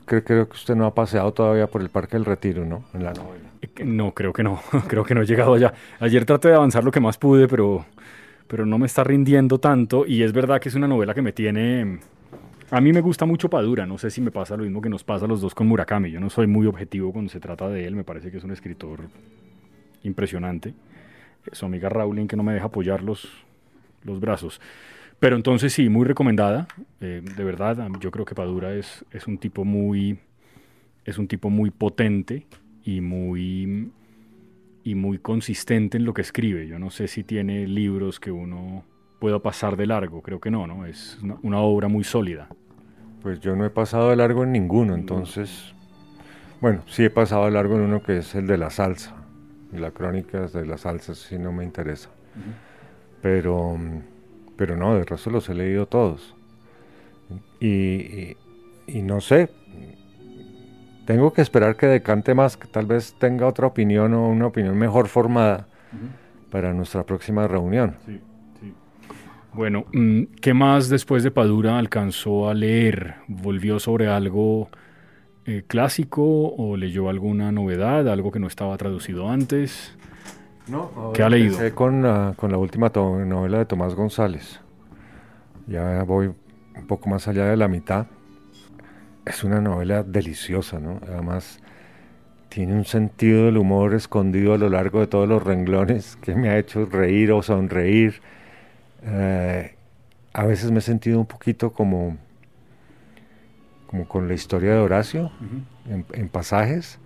[0.04, 2.84] creo, creo, que usted no ha paseado todavía por el Parque del Retiro, ¿no?
[2.92, 3.49] En la novela.
[3.84, 5.72] No, creo que no, creo que no he llegado allá.
[5.98, 7.86] Ayer traté de avanzar lo que más pude, pero,
[8.46, 11.32] pero no me está rindiendo tanto y es verdad que es una novela que me
[11.32, 12.00] tiene...
[12.72, 15.02] A mí me gusta mucho Padura, no sé si me pasa lo mismo que nos
[15.02, 16.10] pasa a los dos con Murakami.
[16.12, 18.52] Yo no soy muy objetivo cuando se trata de él, me parece que es un
[18.52, 19.00] escritor
[20.04, 20.72] impresionante.
[21.50, 23.28] Su amiga Rowling que no me deja apoyar los,
[24.04, 24.60] los brazos.
[25.18, 26.68] Pero entonces sí, muy recomendada.
[27.00, 30.18] Eh, de verdad, yo creo que Padura es, es un tipo muy
[31.04, 32.46] es un tipo muy potente
[32.84, 33.90] y muy
[34.82, 36.66] y muy consistente en lo que escribe.
[36.66, 38.84] Yo no sé si tiene libros que uno
[39.18, 40.86] pueda pasar de largo, creo que no, ¿no?
[40.86, 42.48] Es una, obra muy sólida.
[43.22, 45.74] Pues yo no he pasado de largo en ninguno, entonces,
[46.62, 49.14] bueno, sí he pasado de largo en uno que es el de la salsa.
[49.72, 52.08] Y la crónica de la salsa sí no me interesa.
[53.20, 53.78] Pero
[54.60, 56.34] pero no, de resto los he leído todos.
[57.62, 58.36] Y,
[58.86, 59.48] no sé,
[61.10, 64.78] tengo que esperar que decante más, que tal vez tenga otra opinión o una opinión
[64.78, 65.66] mejor formada
[66.52, 67.96] para nuestra próxima reunión.
[69.52, 73.16] Bueno, mm, ¿qué más después de Padura alcanzó a leer?
[73.26, 74.68] ¿Volvió sobre algo
[75.46, 79.98] eh, clásico o leyó alguna novedad, algo que no estaba traducido antes?
[80.68, 81.54] No, ¿Qué ha leído?
[81.54, 82.02] Empecé con,
[82.36, 84.60] con la última novela de Tomás González.
[85.66, 88.06] Ya voy un poco más allá de la mitad.
[89.30, 90.98] Es una novela deliciosa, ¿no?
[91.06, 91.60] Además,
[92.48, 96.48] tiene un sentido del humor escondido a lo largo de todos los renglones que me
[96.48, 98.20] ha hecho reír o sonreír.
[99.04, 99.76] Eh,
[100.32, 102.18] a veces me he sentido un poquito como,
[103.86, 105.30] como con la historia de Horacio,
[105.88, 106.98] en, pasajes.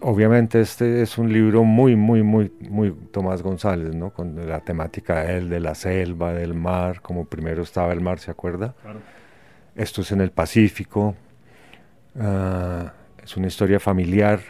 [0.00, 4.10] Obviamente este es un libro muy, muy, muy, muy Tomás González, ¿no?
[4.10, 8.18] Con la temática de él, de la selva, del mar, como primero estaba el mar,
[8.18, 8.74] ¿se acuerda?
[9.78, 11.14] Esto es en el Pacífico,
[12.20, 12.92] ah,
[13.24, 14.40] es una historia familiar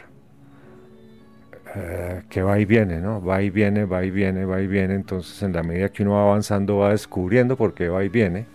[1.75, 3.23] eh, que va y viene, ¿no?
[3.23, 6.15] Va y viene, va y viene, va y viene, entonces en la medida que uno
[6.15, 8.45] va avanzando va descubriendo por qué va y viene.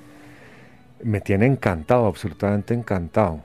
[1.02, 3.42] Me tiene encantado, absolutamente encantado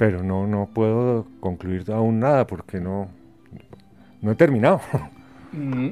[0.00, 3.08] pero no, no puedo concluir aún nada porque no,
[4.22, 4.80] no he terminado.
[5.52, 5.88] Mm,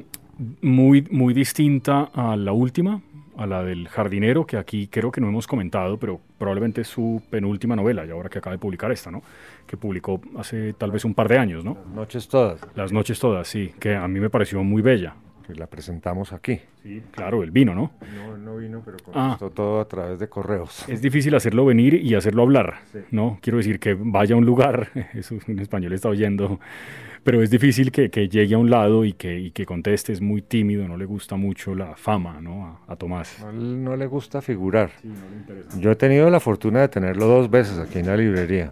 [0.61, 3.01] muy, muy distinta a la última,
[3.39, 7.21] a la del jardinero, que aquí creo que no hemos comentado, pero probablemente es su
[7.29, 9.23] penúltima novela, y ahora que acaba de publicar esta, ¿no?
[9.65, 11.75] Que publicó hace tal vez un par de años, ¿no?
[11.75, 12.61] Las noches todas.
[12.75, 15.15] Las noches todas, sí, que a mí me pareció muy bella
[15.55, 16.59] la presentamos aquí.
[16.83, 17.91] Sí, claro, el vino, ¿no?
[18.15, 19.37] No, no vino, pero ah.
[19.53, 20.87] todo a través de correos.
[20.87, 22.79] Es difícil hacerlo venir y hacerlo hablar,
[23.11, 23.39] ¿no?
[23.41, 26.59] Quiero decir que vaya a un lugar, eso en español está oyendo,
[27.23, 30.87] pero es difícil que, llegue a un lado y que, que conteste, es muy tímido,
[30.87, 32.79] no le gusta mucho la fama, ¿no?
[32.87, 33.43] A, Tomás.
[33.53, 34.91] No, le gusta figurar.
[35.77, 38.71] Yo he tenido la fortuna de tenerlo dos veces aquí en la librería.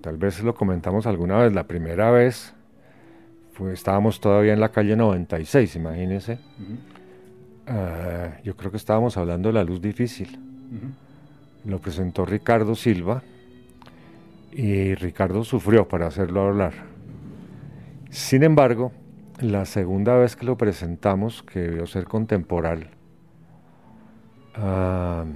[0.00, 1.52] Tal vez lo comentamos alguna vez.
[1.52, 2.54] La primera vez
[3.72, 6.38] estábamos todavía en la calle 96, imagínense.
[7.66, 10.38] Ah, yo creo que estábamos hablando de la luz difícil.
[11.64, 13.22] Lo presentó Ricardo Silva
[14.52, 16.95] y Ricardo sufrió para hacerlo hablar.
[18.16, 18.92] Sin embargo,
[19.40, 22.88] la segunda vez que lo presentamos, que debió ser contemporáneo,
[24.54, 25.26] ah,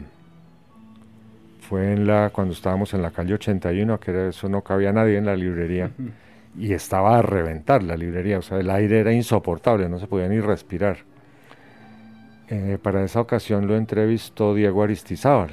[1.61, 5.27] fue en la, cuando estábamos en la calle 81, que eso no cabía nadie en
[5.27, 5.91] la librería
[6.59, 10.29] y estaba a reventar la librería, o sea, el aire era insoportable, no se podía
[10.29, 10.97] ni respirar.
[12.49, 15.51] Eh, para esa ocasión lo entrevistó Diego Aristizábal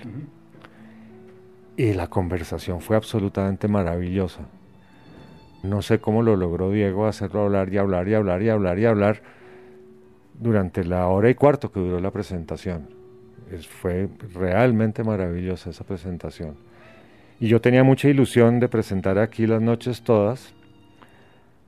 [1.76, 4.44] y la conversación fue absolutamente maravillosa.
[5.63, 8.86] No sé cómo lo logró Diego hacerlo hablar y hablar y hablar y hablar y
[8.86, 9.22] hablar
[10.39, 12.89] durante la hora y cuarto que duró la presentación.
[13.82, 16.56] fue realmente maravillosa esa presentación.
[17.39, 20.54] Y yo tenía mucha ilusión de presentar aquí las noches todas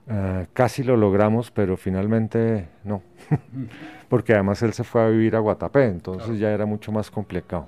[0.10, 3.04] Ah, casi lo logramos, pero finalmente no,
[4.10, 7.68] porque además él se fue a vivir a Guatapé, entonces ya era mucho más complicado.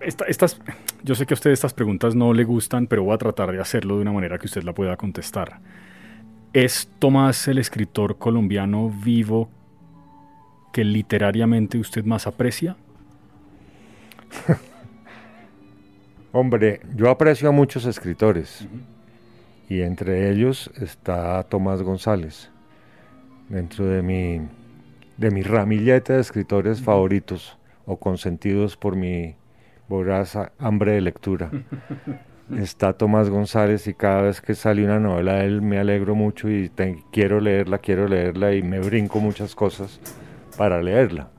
[0.00, 0.60] estas,
[1.02, 3.60] yo sé que a usted estas preguntas no le gustan, pero voy a tratar de
[3.60, 5.60] hacerlo de una manera que usted la pueda contestar.
[6.52, 9.48] ¿Es Tomás el escritor colombiano vivo
[10.72, 12.76] que literariamente usted más aprecia?
[16.32, 18.66] Hombre, yo aprecio a muchos escritores
[19.68, 22.50] y entre ellos está Tomás González,
[23.48, 24.40] dentro de mi,
[25.16, 29.36] de mi ramillete de escritores favoritos o consentidos por mi
[29.88, 31.50] voraz hambre de lectura.
[32.56, 36.70] está Tomás González y cada vez que sale una novela él me alegro mucho y
[37.12, 40.00] quiero leerla, quiero leerla y me brinco muchas cosas
[40.56, 41.30] para leerla.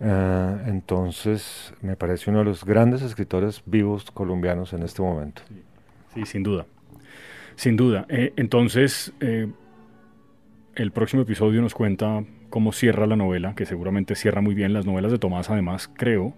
[0.00, 5.42] Eh, entonces, me parece uno de los grandes escritores vivos colombianos en este momento.
[6.12, 6.66] Sí, sin duda.
[7.54, 8.06] Sin duda.
[8.08, 9.46] Eh, entonces, eh,
[10.74, 14.86] el próximo episodio nos cuenta cómo cierra la novela, que seguramente cierra muy bien las
[14.86, 16.34] novelas de Tomás, además, creo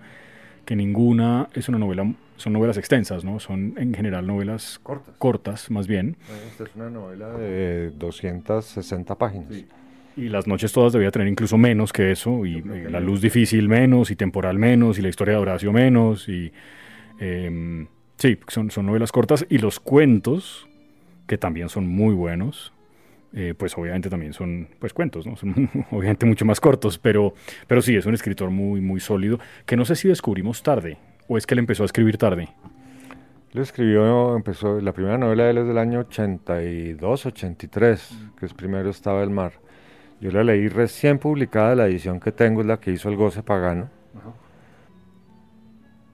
[0.65, 3.41] que ninguna es una novela, son novelas extensas, ¿no?
[3.41, 6.17] Son en general novelas cortas, cortas más bien.
[6.51, 9.47] Esta es una novela de 260 páginas.
[9.51, 9.67] Sí.
[10.17, 14.11] Y las noches todas debía tener incluso menos que eso, y, la luz difícil menos,
[14.11, 16.53] y temporal menos, y la historia de Horacio menos, y
[17.19, 20.69] em, sí, son, son novelas cortas, y los cuentos,
[21.27, 22.74] que también son muy buenos,
[23.37, 25.35] eh, pues obviamente también son pues cuentos, ¿no?
[25.37, 27.35] Son obviamente mucho más cortos, pero,
[27.67, 31.37] pero sí, es un escritor muy, muy sólido, que no sé si descubrimos tarde, o
[31.37, 32.49] es que él empezó a escribir tarde.
[33.53, 38.55] Lo escribió, empezó, la primera novela de él es del año 82, 83, que es
[38.55, 39.53] Primero estaba el mar.
[40.21, 43.43] Yo la leí recién publicada, la edición que tengo es la que hizo El Goce
[43.43, 43.91] Pagano.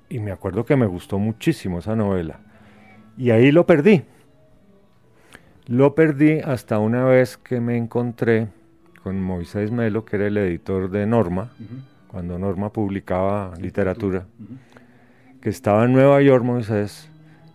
[0.08, 2.40] Y me acuerdo que me gustó muchísimo esa novela.
[3.16, 4.02] Y ahí lo perdí.
[5.70, 8.48] Lo perdí hasta una vez que me encontré
[9.04, 11.52] con Moisés Melo, que era el editor de Norma,
[12.08, 14.26] cuando Norma publicaba literatura,
[15.40, 17.08] que estaba en Nueva York, Moisés,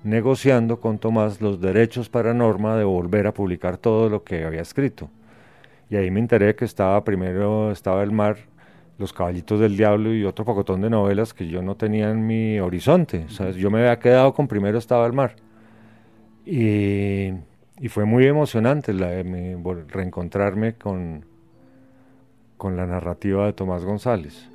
[0.05, 4.61] negociando con Tomás los derechos para Norma de volver a publicar todo lo que había
[4.61, 5.09] escrito.
[5.89, 8.37] Y ahí me enteré que estaba primero, estaba el mar,
[8.97, 12.61] Los Caballitos del Diablo y otro pocotón de novelas que yo no tenía en mi
[12.61, 13.25] horizonte.
[13.57, 15.35] yo me había quedado con primero estaba el mar.
[16.45, 17.33] Y,
[17.79, 21.25] y fue muy emocionante reencontrarme con,
[22.57, 24.49] con la narrativa de Tomás González.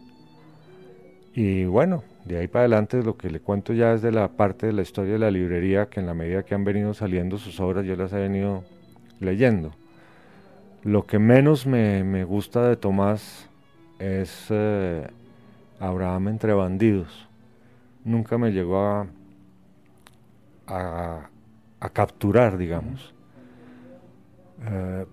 [1.35, 4.66] Y bueno, de ahí para adelante lo que le cuento ya es de la parte
[4.66, 7.61] de la historia de la librería, que en la medida que han venido saliendo sus
[7.61, 8.64] obras yo las he venido
[9.20, 9.72] leyendo.
[10.83, 13.48] Lo que menos me, gusta de Tomás
[13.98, 15.06] es eh,
[15.78, 17.28] Abraham entre bandidos.
[18.02, 19.06] Nunca me llegó a,
[20.66, 21.28] a,
[21.88, 23.14] capturar, digamos.
[24.62, 25.07] Eh,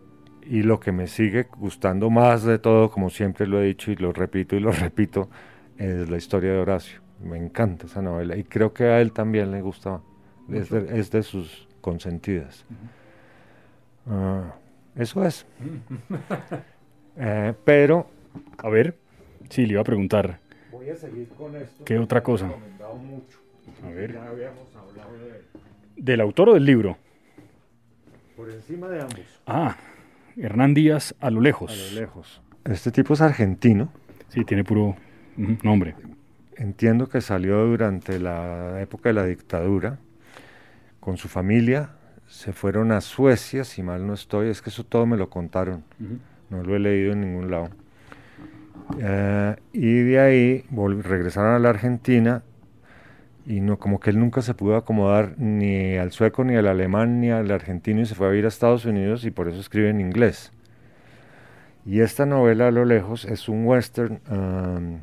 [0.44, 3.96] y lo que me sigue gustando más de todo, como siempre lo he dicho y
[3.96, 5.30] lo repito y lo repito,
[5.78, 7.02] es la historia de Horacio.
[7.24, 10.02] Me encanta esa novela y creo que a él también le gusta,
[10.52, 12.66] es de, sus consentidas.
[14.96, 15.46] Eso es.
[17.20, 18.06] Eh, pero.
[18.60, 18.96] A ver,
[19.50, 20.40] sí, le iba a preguntar.
[20.72, 21.84] Voy a seguir con esto.
[21.84, 22.52] ¿Qué otra cosa?
[23.84, 24.14] A ver.
[24.14, 25.42] Ya habíamos hablado de...
[25.98, 26.98] ¿Del autor o del libro?
[28.36, 29.42] Por encima de ambos.
[29.46, 29.76] Ah,
[30.38, 31.72] Hernán Díaz a lo lejos.
[31.72, 32.42] A lo lejos.
[32.66, 33.92] Este tipo es argentino.
[34.30, 34.96] Sí, tiene puro
[35.64, 35.96] nombre.
[36.56, 40.00] Entiendo que salió durante la época de la dictadura
[41.00, 41.92] con su familia
[42.28, 45.84] se fueron a Suecia, si mal no estoy, es que eso todo me lo contaron,
[46.50, 47.70] no lo he leído en ningún lado.
[49.00, 50.66] Eh, y de ahí
[51.02, 52.44] regresaron a la Argentina
[53.48, 57.22] y no, como que él nunca se pudo acomodar ni al sueco, ni al alemán,
[57.22, 59.90] ni al argentino y se fue a vivir a Estados Unidos y por eso escribe
[59.90, 60.52] en inglés.
[61.86, 65.00] Y esta novela a lo lejos es un western um,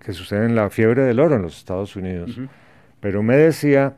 [0.00, 2.40] que sucede en la fiebre del oro en los Estados Unidos.
[3.00, 3.96] Pero me decía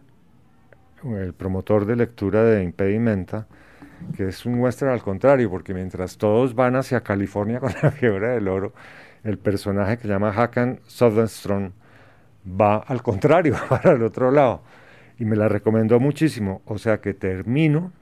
[1.04, 3.46] el promotor de lectura de Impedimenta,
[4.16, 8.30] que es un western al contrario, porque mientras todos van hacia California con la fiebre
[8.30, 8.74] del oro,
[9.22, 11.70] el personaje que se llama Hakan Southernstrom
[12.48, 14.62] va al contrario, para el otro lado.
[15.18, 16.62] Y me la recomendó muchísimo.
[16.66, 17.92] O sea que termino,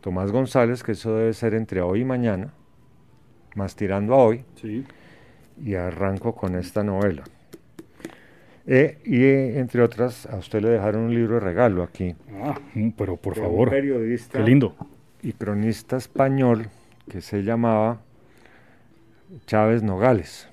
[0.00, 2.52] Tomás González, que eso debe ser entre hoy y mañana,
[3.54, 4.44] más tirando a hoy,
[5.62, 7.24] y arranco con esta novela.
[8.66, 12.14] Eh, y entre otras, a usted le dejaron un libro de regalo aquí.
[12.42, 13.68] Ah, mm, pero por favor.
[13.68, 14.38] Un periodista.
[14.38, 14.76] Qué lindo.
[15.22, 16.68] Y cronista español
[17.08, 18.00] que se llamaba
[19.46, 20.49] Chávez Nogales.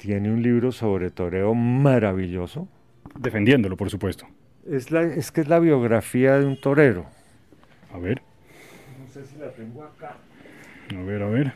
[0.00, 2.68] Tiene un libro sobre toreo maravilloso.
[3.18, 4.26] Defendiéndolo, por supuesto.
[4.66, 7.06] Es, la, es que es la biografía de un torero.
[7.92, 8.22] A ver.
[8.98, 10.16] No sé si la tengo acá.
[10.96, 11.52] A ver, a ver.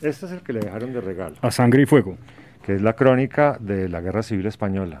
[0.00, 1.36] Este es el que le dejaron de regalo.
[1.42, 2.16] A sangre y fuego
[2.62, 5.00] que es la crónica de la Guerra Civil Española.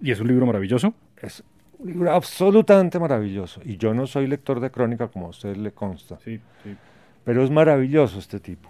[0.00, 0.94] ¿Y es un libro maravilloso?
[1.20, 1.42] Es
[1.78, 3.60] un libro absolutamente maravilloso.
[3.64, 6.18] Y yo no soy lector de crónica como a usted le consta.
[6.24, 6.76] Sí, sí.
[7.24, 8.68] Pero es maravilloso este tipo.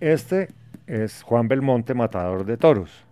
[0.00, 0.48] Este
[0.86, 3.04] es Juan Belmonte, matador de toros.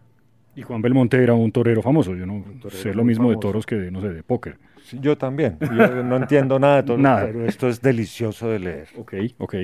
[0.56, 2.14] Y Juan Belmonte era un torero famoso.
[2.14, 4.58] Yo no sé lo mismo de toros que de, no sé, de póker.
[4.84, 5.58] Sí, yo también.
[5.60, 7.24] Yo no entiendo nada de toros, Nada.
[7.24, 8.88] pero esto es delicioso de leer.
[8.98, 9.54] Ok, ok.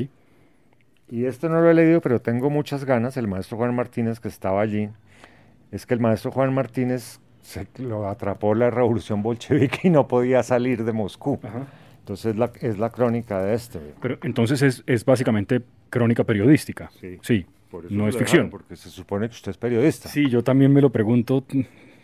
[1.10, 3.18] Y este no lo he leído, pero tengo muchas ganas.
[3.18, 4.88] El maestro Juan Martínez, que estaba allí,
[5.70, 10.42] es que el maestro Juan Martínez se lo atrapó la revolución bolchevique y no podía
[10.42, 11.38] salir de Moscú.
[11.42, 11.66] Ajá.
[11.98, 13.78] Entonces la, es la crónica de este.
[14.00, 16.90] Pero entonces es, es básicamente crónica periodística.
[17.00, 17.18] Sí.
[17.22, 18.50] Sí, Por eso no es dejaron, ficción.
[18.50, 20.08] Porque se supone que usted es periodista.
[20.08, 21.44] Sí, yo también me lo pregunto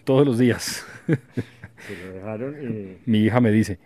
[0.04, 0.86] todos los días.
[1.06, 2.98] Se lo dejaron y...
[3.06, 3.78] Mi hija me dice,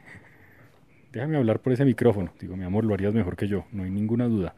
[1.13, 2.33] déjame hablar por ese micrófono.
[2.41, 4.55] Digo, mi amor, lo harías mejor que yo, no hay ninguna duda.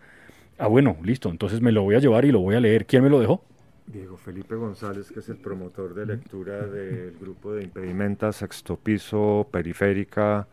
[0.59, 2.87] Ah, bueno, listo, entonces me lo voy a llevar y lo voy a leer.
[2.87, 3.45] ¿Quién me lo dejó?
[3.87, 9.49] Diego Felipe González, que es el promotor de lectura del grupo de impedimenta, sexto piso,
[9.51, 10.47] periférica,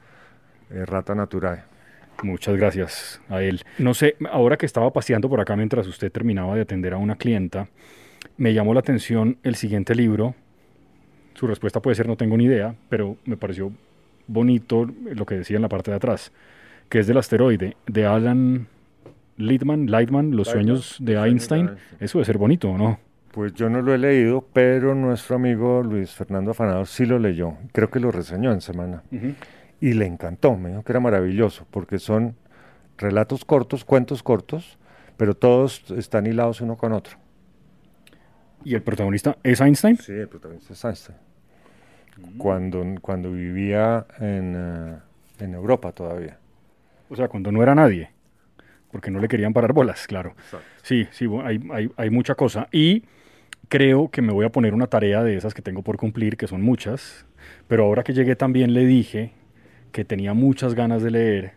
[0.69, 1.68] eh, rata naturae.
[2.23, 3.61] Muchas gracias a él.
[3.77, 7.15] No sé, ahora que estaba paseando por acá mientras usted terminaba de atender a una
[7.15, 7.67] clienta,
[8.37, 10.35] me llamó la atención el siguiente libro.
[11.33, 13.71] Su respuesta puede ser no tengo ni idea, pero me pareció
[14.27, 16.31] bonito lo que decía en la parte de atrás,
[16.89, 18.67] que es del asteroide, de Alan
[19.37, 21.69] Littman, Lightman, Los Lightman, sueños de Los sueños de Einstein.
[21.99, 22.99] Eso debe ser bonito, ¿o no?
[23.31, 27.53] Pues yo no lo he leído, pero nuestro amigo Luis Fernando Afanador sí lo leyó.
[27.71, 29.03] Creo que lo reseñó en semana.
[29.81, 32.35] Y le encantó, me dijo que era maravilloso, porque son
[32.97, 34.77] relatos cortos, cuentos cortos,
[35.17, 37.17] pero todos están hilados uno con otro.
[38.63, 39.97] ¿Y el protagonista es Einstein?
[39.97, 41.17] Sí, el protagonista es Einstein.
[42.37, 44.97] Cuando, cuando vivía en, eh,
[45.39, 46.37] en Europa todavía.
[47.09, 48.11] O sea, cuando no era nadie,
[48.91, 50.31] porque no le querían parar bolas, claro.
[50.31, 50.67] Exacto.
[50.81, 52.67] Sí, sí, hay, hay, hay mucha cosa.
[52.73, 53.05] Y
[53.69, 56.47] creo que me voy a poner una tarea de esas que tengo por cumplir, que
[56.47, 57.25] son muchas.
[57.69, 59.31] Pero ahora que llegué también le dije
[59.91, 61.53] que tenía muchas ganas de leer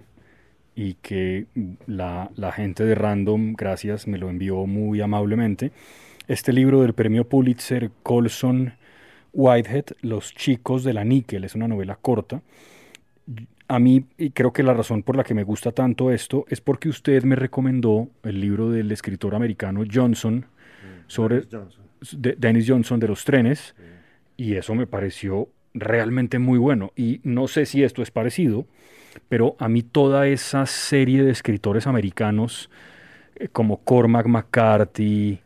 [0.74, 1.46] y que
[1.86, 5.72] la, la gente de Random, gracias, me lo envió muy amablemente.
[6.28, 8.74] Este libro del premio Pulitzer Colson
[9.32, 12.42] Whitehead, Los chicos de la níquel, es una novela corta.
[13.68, 16.60] A mí, y creo que la razón por la que me gusta tanto esto es
[16.60, 20.46] porque usted me recomendó el libro del escritor americano Johnson
[21.06, 21.82] sobre Dennis Johnson.
[22.20, 23.74] de Dennis Johnson de los trenes
[24.36, 28.66] y eso me pareció realmente muy bueno y no sé si esto es parecido,
[29.28, 32.70] pero a mí toda esa serie de escritores americanos
[33.36, 35.40] eh, como Cormac McCarthy,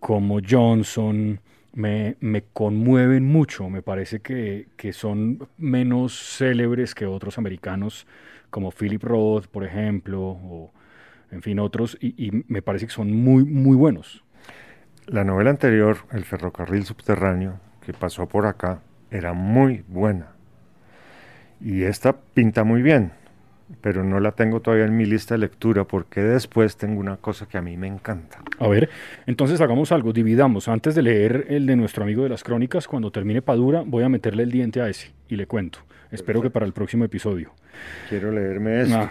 [0.00, 1.40] como Johnson,
[1.74, 3.68] me, me conmueven mucho.
[3.70, 8.06] Me parece que, que son menos célebres que otros americanos,
[8.50, 10.72] como Philip Roth, por ejemplo, o
[11.30, 14.22] en fin, otros, y, y me parece que son muy, muy buenos.
[15.06, 18.80] La novela anterior, El ferrocarril subterráneo, que pasó por acá,
[19.14, 20.26] era muy buena.
[21.60, 23.12] Y esta pinta muy bien,
[23.80, 27.46] pero no la tengo todavía en mi lista de lectura porque después tengo una cosa
[27.46, 28.42] que a mí me encanta.
[28.58, 28.90] A ver,
[29.26, 30.66] entonces hagamos algo, dividamos.
[30.66, 34.08] Antes de leer el de nuestro amigo de las crónicas, cuando termine Padura, voy a
[34.08, 35.78] meterle el diente a ese y le cuento.
[36.10, 37.52] Espero que para el próximo episodio.
[38.08, 39.08] Quiero leerme esto.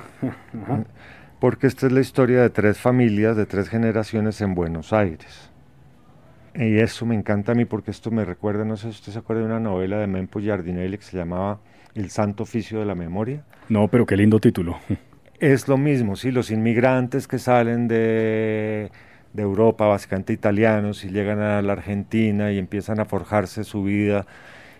[0.68, 0.84] Ah.
[1.40, 5.53] Porque esta es la historia de tres familias, de tres generaciones en Buenos Aires.
[6.56, 9.20] Y eso me encanta a mí porque esto me recuerda, no sé si usted se
[9.20, 11.60] acuerda de una novela de Mempo Giardinelli que se llamaba
[11.96, 13.44] El Santo Oficio de la Memoria.
[13.70, 14.78] No, pero qué lindo título.
[15.40, 18.92] Es lo mismo, sí, los inmigrantes que salen de,
[19.34, 24.26] de Europa, básicamente italianos, y llegan a la Argentina y empiezan a forjarse su vida,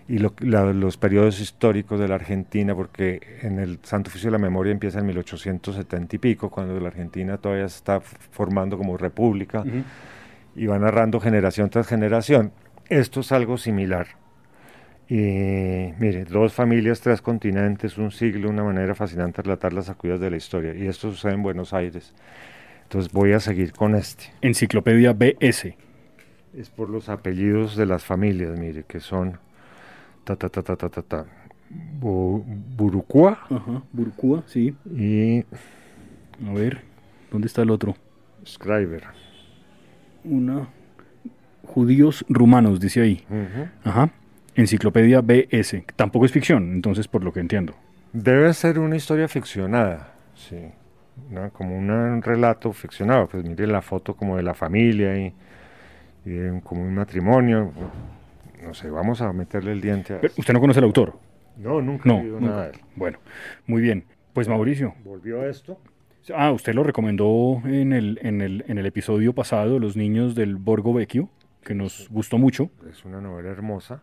[0.08, 4.32] y lo- la- los periodos históricos de la Argentina, porque en el Santo Oficio de
[4.32, 8.96] la Memoria empieza en 1870 y pico, cuando la Argentina todavía se está formando como
[8.96, 9.82] república, Ujú.
[10.56, 12.52] Y va narrando generación tras generación.
[12.88, 14.06] Esto es algo similar.
[15.08, 20.20] Y mire, dos familias, tres continentes, un siglo, una manera fascinante de relatar las sacudidas
[20.20, 20.74] de la historia.
[20.74, 22.14] Y esto sucede en Buenos Aires.
[22.84, 24.24] Entonces voy a seguir con este.
[24.40, 25.76] Enciclopedia BS.
[26.56, 29.38] Es por los apellidos de las familias, mire, que son
[30.24, 31.26] ta ta ta ta ta ta ta.
[32.00, 32.44] Bu-
[32.76, 34.74] Burucua Ajá, Burcúa, sí.
[34.94, 35.40] y
[36.46, 36.82] A ver,
[37.32, 37.96] ¿dónde está el otro?
[38.46, 39.02] Scriber.
[40.24, 40.68] Una.
[41.64, 43.24] Judíos rumanos, dice ahí.
[43.84, 44.10] Ajá.
[44.54, 45.84] Enciclopedia BS.
[45.96, 47.74] Tampoco es ficción, entonces, por lo que entiendo.
[48.12, 50.56] Debe ser una historia ficcionada, sí,
[51.30, 51.50] ¿no?
[51.50, 53.26] como un relato ficcionado.
[53.28, 55.34] Pues mire la foto como de la familia y,
[56.62, 57.72] como un matrimonio.
[58.62, 60.32] No sé, vamos a meterle el diente a Pero.
[60.38, 61.18] ¿Usted no conoce al autor?
[61.56, 62.20] No, nunca No.
[62.20, 62.46] he nunca.
[62.46, 62.80] nada de él.
[62.94, 63.18] Bueno,
[63.66, 64.04] muy bien.
[64.32, 64.94] Pues Mauricio.
[65.04, 65.78] Volvió a esto.
[66.32, 70.56] Ah, usted lo recomendó en el, en el, en el episodio pasado, Los niños del
[70.56, 71.28] Borgo Vecchio,
[71.62, 72.70] que nos gustó mucho.
[72.90, 74.02] Es una novela hermosa.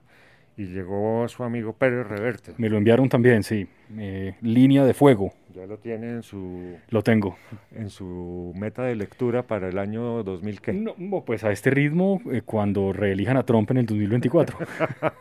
[0.57, 2.53] Y llegó a su amigo Pérez Reverte.
[2.57, 3.67] Me lo enviaron también, sí.
[3.97, 5.33] Eh, línea de fuego.
[5.53, 6.77] Ya lo tiene en su...
[6.89, 7.35] Lo tengo.
[7.75, 10.73] En su meta de lectura para el año 2000, ¿qué?
[10.73, 10.95] No,
[11.25, 14.57] pues a este ritmo, eh, cuando reelijan a Trump en el 2024.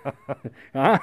[0.74, 1.00] ah,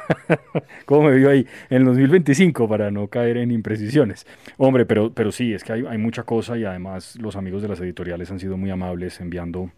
[0.85, 1.45] ¿cómo me vio ahí?
[1.69, 4.25] En el 2025, para no caer en imprecisiones.
[4.57, 7.69] Hombre, pero, pero sí, es que hay, hay mucha cosa y además los amigos de
[7.69, 9.71] las editoriales han sido muy amables enviando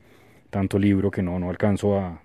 [0.50, 2.22] tanto libro que no, no alcanzo a,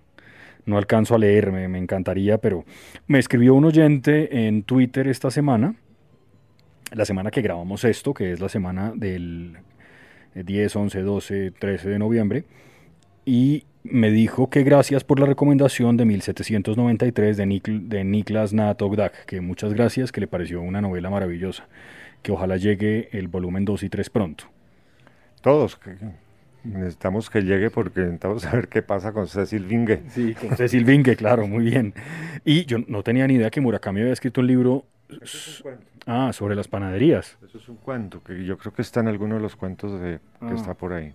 [0.67, 2.65] no alcanzo a leer, me, encantaría, pero
[3.07, 5.75] me escribió un oyente en Twitter esta semana,
[6.93, 9.59] la semana que grabamos esto, que es la semana del
[10.35, 12.45] 10, 11, 12, 13 de noviembre,
[13.25, 19.41] y me dijo que gracias por la recomendación de 1793 de, de Niklas Natogdak, que
[19.41, 21.69] muchas gracias, que le pareció una novela maravillosa,
[22.23, 24.45] que ojalá llegue el volumen 2 y 3 pronto.
[25.43, 25.79] Todos,
[26.65, 30.03] Necesitamos que llegue porque necesitamos saber qué pasa con Cecil Vinge.
[30.09, 31.95] Sí, con Cecil Vinge, claro, muy bien.
[32.45, 34.87] Y yo no tenía ni idea que Murakami había escrito un libro
[36.07, 37.37] ah, sobre las panaderías.
[37.45, 40.21] Eso es un cuento que yo creo que está en alguno de los cuentos de,
[40.41, 40.55] que ah.
[40.55, 41.13] está por ahí.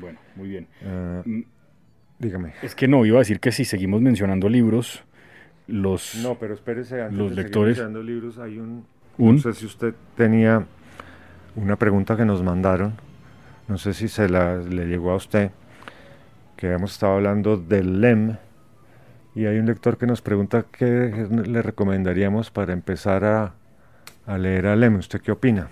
[0.00, 0.68] Bueno, muy bien.
[0.84, 1.42] Ah, mm,
[2.18, 2.54] dígame.
[2.62, 5.02] Es que no, iba a decir que si seguimos mencionando libros,
[5.66, 7.76] los, no, pero espérese, antes los de lectores...
[7.78, 8.86] mencionando libros, hay un,
[9.18, 9.36] ¿Un?
[9.36, 10.64] No sé si usted tenía
[11.56, 12.94] una pregunta que nos mandaron
[13.72, 15.50] no sé si se la, le llegó a usted,
[16.56, 18.36] que hemos estado hablando del LEM,
[19.34, 23.54] y hay un lector que nos pregunta qué le recomendaríamos para empezar a,
[24.26, 24.96] a leer a LEM.
[24.96, 25.70] ¿Usted qué opina?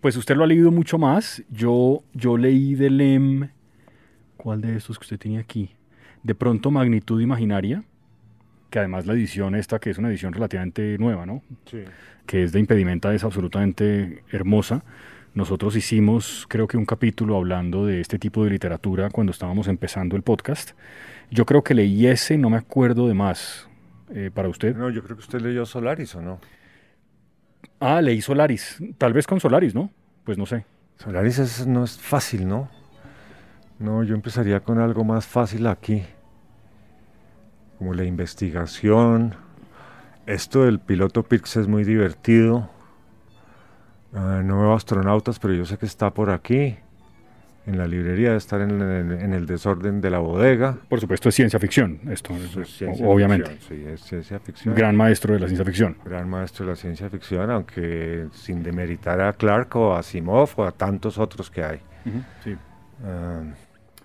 [0.00, 1.42] Pues usted lo ha leído mucho más.
[1.50, 3.48] Yo, yo leí de LEM,
[4.36, 5.74] ¿cuál de estos que usted tiene aquí?
[6.22, 7.82] De pronto Magnitud Imaginaria,
[8.70, 11.42] que además la edición esta, que es una edición relativamente nueva, ¿no?
[11.68, 11.82] Sí.
[12.24, 14.84] Que es de impedimenta, es absolutamente hermosa.
[15.36, 20.16] Nosotros hicimos, creo que un capítulo hablando de este tipo de literatura cuando estábamos empezando
[20.16, 20.70] el podcast.
[21.30, 23.68] Yo creo que leí ese, no me acuerdo de más.
[24.14, 24.74] Eh, ¿Para usted?
[24.74, 26.40] No, yo creo que usted leyó Solaris, ¿o no?
[27.80, 28.82] Ah, leí Solaris.
[28.96, 29.90] Tal vez con Solaris, ¿no?
[30.24, 30.64] Pues no sé.
[30.96, 32.70] Solaris no es fácil, ¿no?
[33.78, 36.02] No, yo empezaría con algo más fácil aquí.
[37.76, 39.34] Como la investigación.
[40.24, 42.70] Esto del piloto Pix es muy divertido.
[44.14, 46.76] Ah, no veo astronautas, pero yo sé que está por aquí.
[47.66, 50.78] En la librería de estar en, el desorden de la bodega.
[50.88, 52.32] Por supuesto, es ciencia ficción, esto,
[53.02, 53.58] obviamente.
[53.68, 54.72] sí, es ciencia ficción.
[54.72, 55.96] Gran maestro de la ciencia ficción.
[56.04, 60.64] Gran maestro de la ciencia ficción, aunque sin demeritar a Clark o a Asimov o
[60.64, 61.80] a tantos otros que hay.
[62.44, 62.56] sí.
[63.04, 63.42] Ah,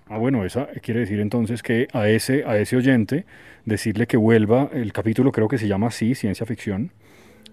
[0.08, 3.26] ah, bueno, esa quiere decir entonces que a ese, a ese oyente
[3.64, 6.90] decirle que vuelva, el capítulo creo que se llama así, ciencia ficción,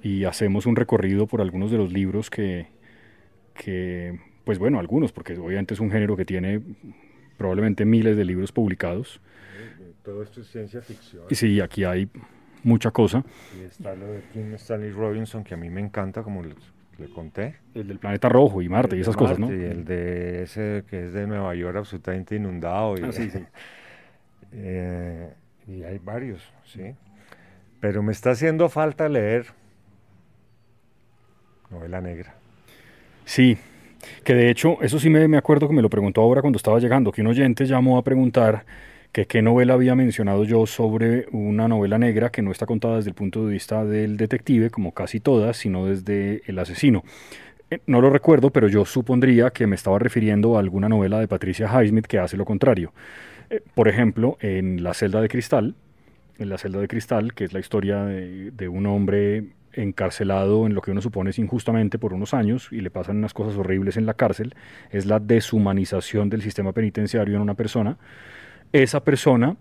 [0.02, 2.68] y hacemos un recorrido por algunos de los libros que,
[3.54, 6.62] que, pues bueno, algunos, porque obviamente es un género que tiene
[7.38, 9.22] probablemente miles de libros publicados.
[10.04, 11.24] Todo esto es ciencia ficción.
[11.30, 12.10] Y sí, aquí hay
[12.64, 13.24] mucha cosa.
[13.60, 16.56] Y está lo de Kim Stanley Robinson, que a mí me encanta, como le
[17.14, 17.56] conté.
[17.74, 19.54] El del planeta rojo y Marte y esas cosas, ¿no?
[19.54, 22.98] Y el de ese que es de Nueva York absolutamente inundado.
[22.98, 23.40] Y, ah, sí, sí.
[24.52, 25.32] Eh,
[25.68, 26.96] y hay varios, sí.
[27.80, 29.46] Pero me está haciendo falta leer
[31.70, 32.36] novela negra.
[33.26, 33.58] Sí,
[34.24, 36.80] que de hecho, eso sí me, me, acuerdo que me lo preguntó ahora cuando estaba
[36.80, 38.66] llegando, que un oyente llamó a preguntar
[39.12, 43.10] que qué novela había mencionado yo sobre una novela negra que no está contada desde
[43.10, 47.04] el punto de vista del detective, como casi todas, sino desde el asesino.
[47.72, 51.28] Eh, no lo recuerdo, pero yo supondría que me estaba refiriendo a alguna novela de
[51.28, 52.94] Patricia Highsmith que hace lo contrario.
[53.50, 55.76] Eh, por ejemplo, en La celda de cristal,
[56.38, 59.44] en La celda de cristal, que es la historia de, de un hombre
[59.74, 63.34] encarcelado en lo que uno supone es injustamente por unos años y le pasan unas
[63.34, 64.56] cosas horribles en la cárcel,
[64.92, 67.98] es la deshumanización del sistema penitenciario en una persona.
[68.72, 69.58] Esa persona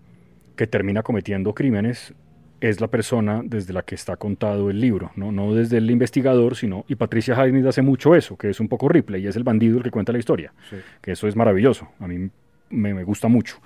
[0.57, 2.15] que termina cometiendo crímenes
[2.61, 6.57] es la persona desde la que está contado el libro, no, no desde el investigador,
[6.57, 9.45] sino, y Patricia Highsmith hace mucho eso, que es un poco Ripley, y es el
[9.45, 10.53] bandido el que cuenta la historia,
[11.01, 12.31] que eso es maravilloso, a mí
[12.71, 13.59] me, me, gusta mucho,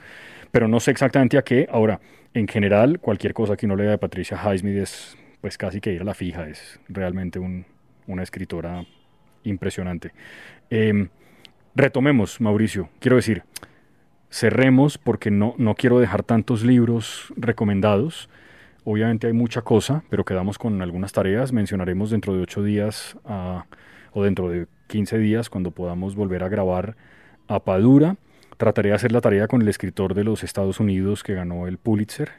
[0.50, 2.00] pero no sé exactamente a qué, ahora,
[2.34, 6.00] en general, cualquier cosa que uno lea de Patricia Highsmith es pues casi que ir
[6.00, 7.38] a la fija, es realmente
[8.06, 8.86] una escritora
[9.42, 10.12] impresionante.
[10.70, 11.08] Em,
[11.74, 13.42] retomemos, Mauricio, quiero decir,
[14.30, 18.30] cerremos porque no, no quiero dejar tantos libros recomendados.
[18.84, 21.52] Obviamente hay mucha cosa, pero quedamos con algunas tareas.
[21.52, 23.16] Mencionaremos dentro de ocho días
[24.12, 26.96] o dentro de 15 días cuando podamos volver a grabar
[27.48, 28.16] a Padura.
[28.58, 31.78] Trataré de hacer la tarea con el escritor de los Estados Unidos que ganó el
[31.78, 32.30] Pulitzer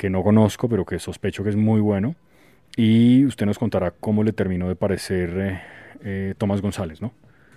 [0.00, 2.14] que no conozco, pero que sospecho que es muy bueno.
[2.74, 5.60] Y usted nos contará cómo le terminó de parecer eh,
[6.02, 7.12] eh, Tomás González, ¿no?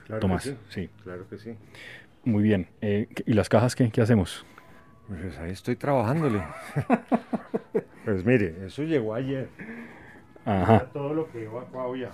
[0.07, 0.89] Claro Tomás, que sí.
[1.03, 1.55] Claro que sí.
[2.25, 2.67] Muy bien.
[2.81, 4.45] Eh, ¿Y las cajas qué, qué hacemos?
[5.07, 6.43] Pues ahí estoy trabajándole.
[8.03, 9.47] Pues mire, eso llegó ayer.
[10.43, 10.89] Ajá.
[10.91, 12.11] Todo lo que evacuado ya.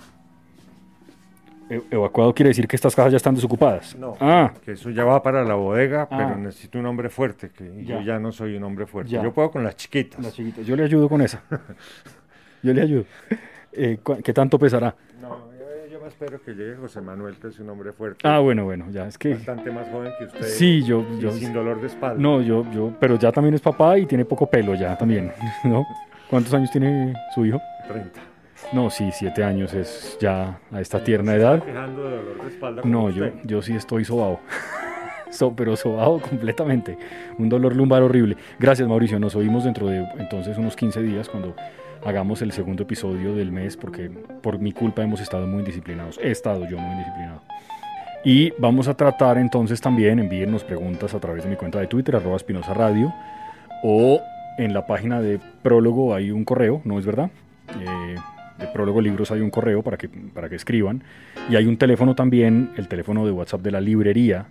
[1.70, 3.94] E- Evacuado quiere decir que estas cajas ya están desocupadas.
[3.96, 6.16] No, Ah, que eso ya va para la bodega, Ah.
[6.18, 7.98] pero necesito un hombre fuerte, que Ya.
[7.98, 9.12] yo ya no soy un hombre fuerte.
[9.12, 9.22] Ya.
[9.22, 10.22] Yo puedo con las chiquitas.
[10.22, 10.62] la chiquita.
[10.62, 11.42] Yo le ayudo con esa.
[12.62, 13.04] Yo le ayudo.
[13.72, 14.94] Eh, ¿Qué tanto pesará?
[15.22, 18.18] No, yo, yo me espero que llegue José Manuel, que es un hombre fuerte.
[18.28, 19.32] Ah, bueno, bueno, ya es que...
[19.34, 20.42] Bastante más joven que usted.
[20.42, 21.06] Sí, yo...
[21.18, 22.20] yo sin dolor de espalda.
[22.20, 22.92] no, yo, yo...
[23.00, 25.32] Pero ya también es papá y tiene poco pelo ya también,
[25.64, 25.86] ¿no?
[26.28, 27.60] ¿Cuántos años tiene su hijo?
[27.88, 28.20] 30.
[28.72, 31.62] No, sí, siete años es ya a esta tierna edad.
[31.64, 32.82] De dolor de espalda.
[32.84, 34.40] No, yo, yo sí estoy sobado.
[35.30, 36.98] So- pero sobado completamente.
[37.38, 38.36] Un dolor lumbar horrible.
[38.58, 39.20] Gracias, Mauricio.
[39.20, 41.54] Nos oímos dentro de entonces unos 15 días cuando
[42.04, 44.10] hagamos el segundo episodio del mes, porque
[44.42, 46.18] por mi culpa hemos estado muy indisciplinados.
[46.20, 47.42] He estado yo muy indisciplinado.
[48.24, 52.16] Y vamos a tratar entonces también, envíennos preguntas a través de mi cuenta de Twitter,
[52.16, 53.14] arroba Espinosa Radio,
[53.84, 54.20] o
[54.58, 57.30] en la página de Prólogo hay un correo, ¿no es verdad?
[57.80, 58.16] Eh,
[58.60, 61.02] de Prólogo Libros hay un correo para que, para que escriban.
[61.48, 64.46] Y hay un teléfono también, el teléfono de WhatsApp de la librería,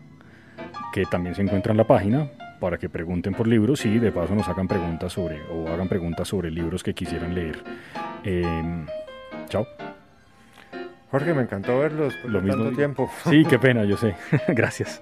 [0.94, 2.30] que también se encuentra en la página,
[2.60, 6.28] para que pregunten por libros y de paso nos hagan preguntas sobre, o hagan preguntas
[6.28, 7.58] sobre libros que quisieran leer.
[8.26, 8.86] Eh,
[9.48, 9.66] chao.
[11.12, 12.78] Jorge, me encantó verlos por Lo mismo tanto digo.
[12.78, 13.10] tiempo.
[13.30, 14.16] Sí, qué pena, yo sé.
[14.50, 15.02] Gracias.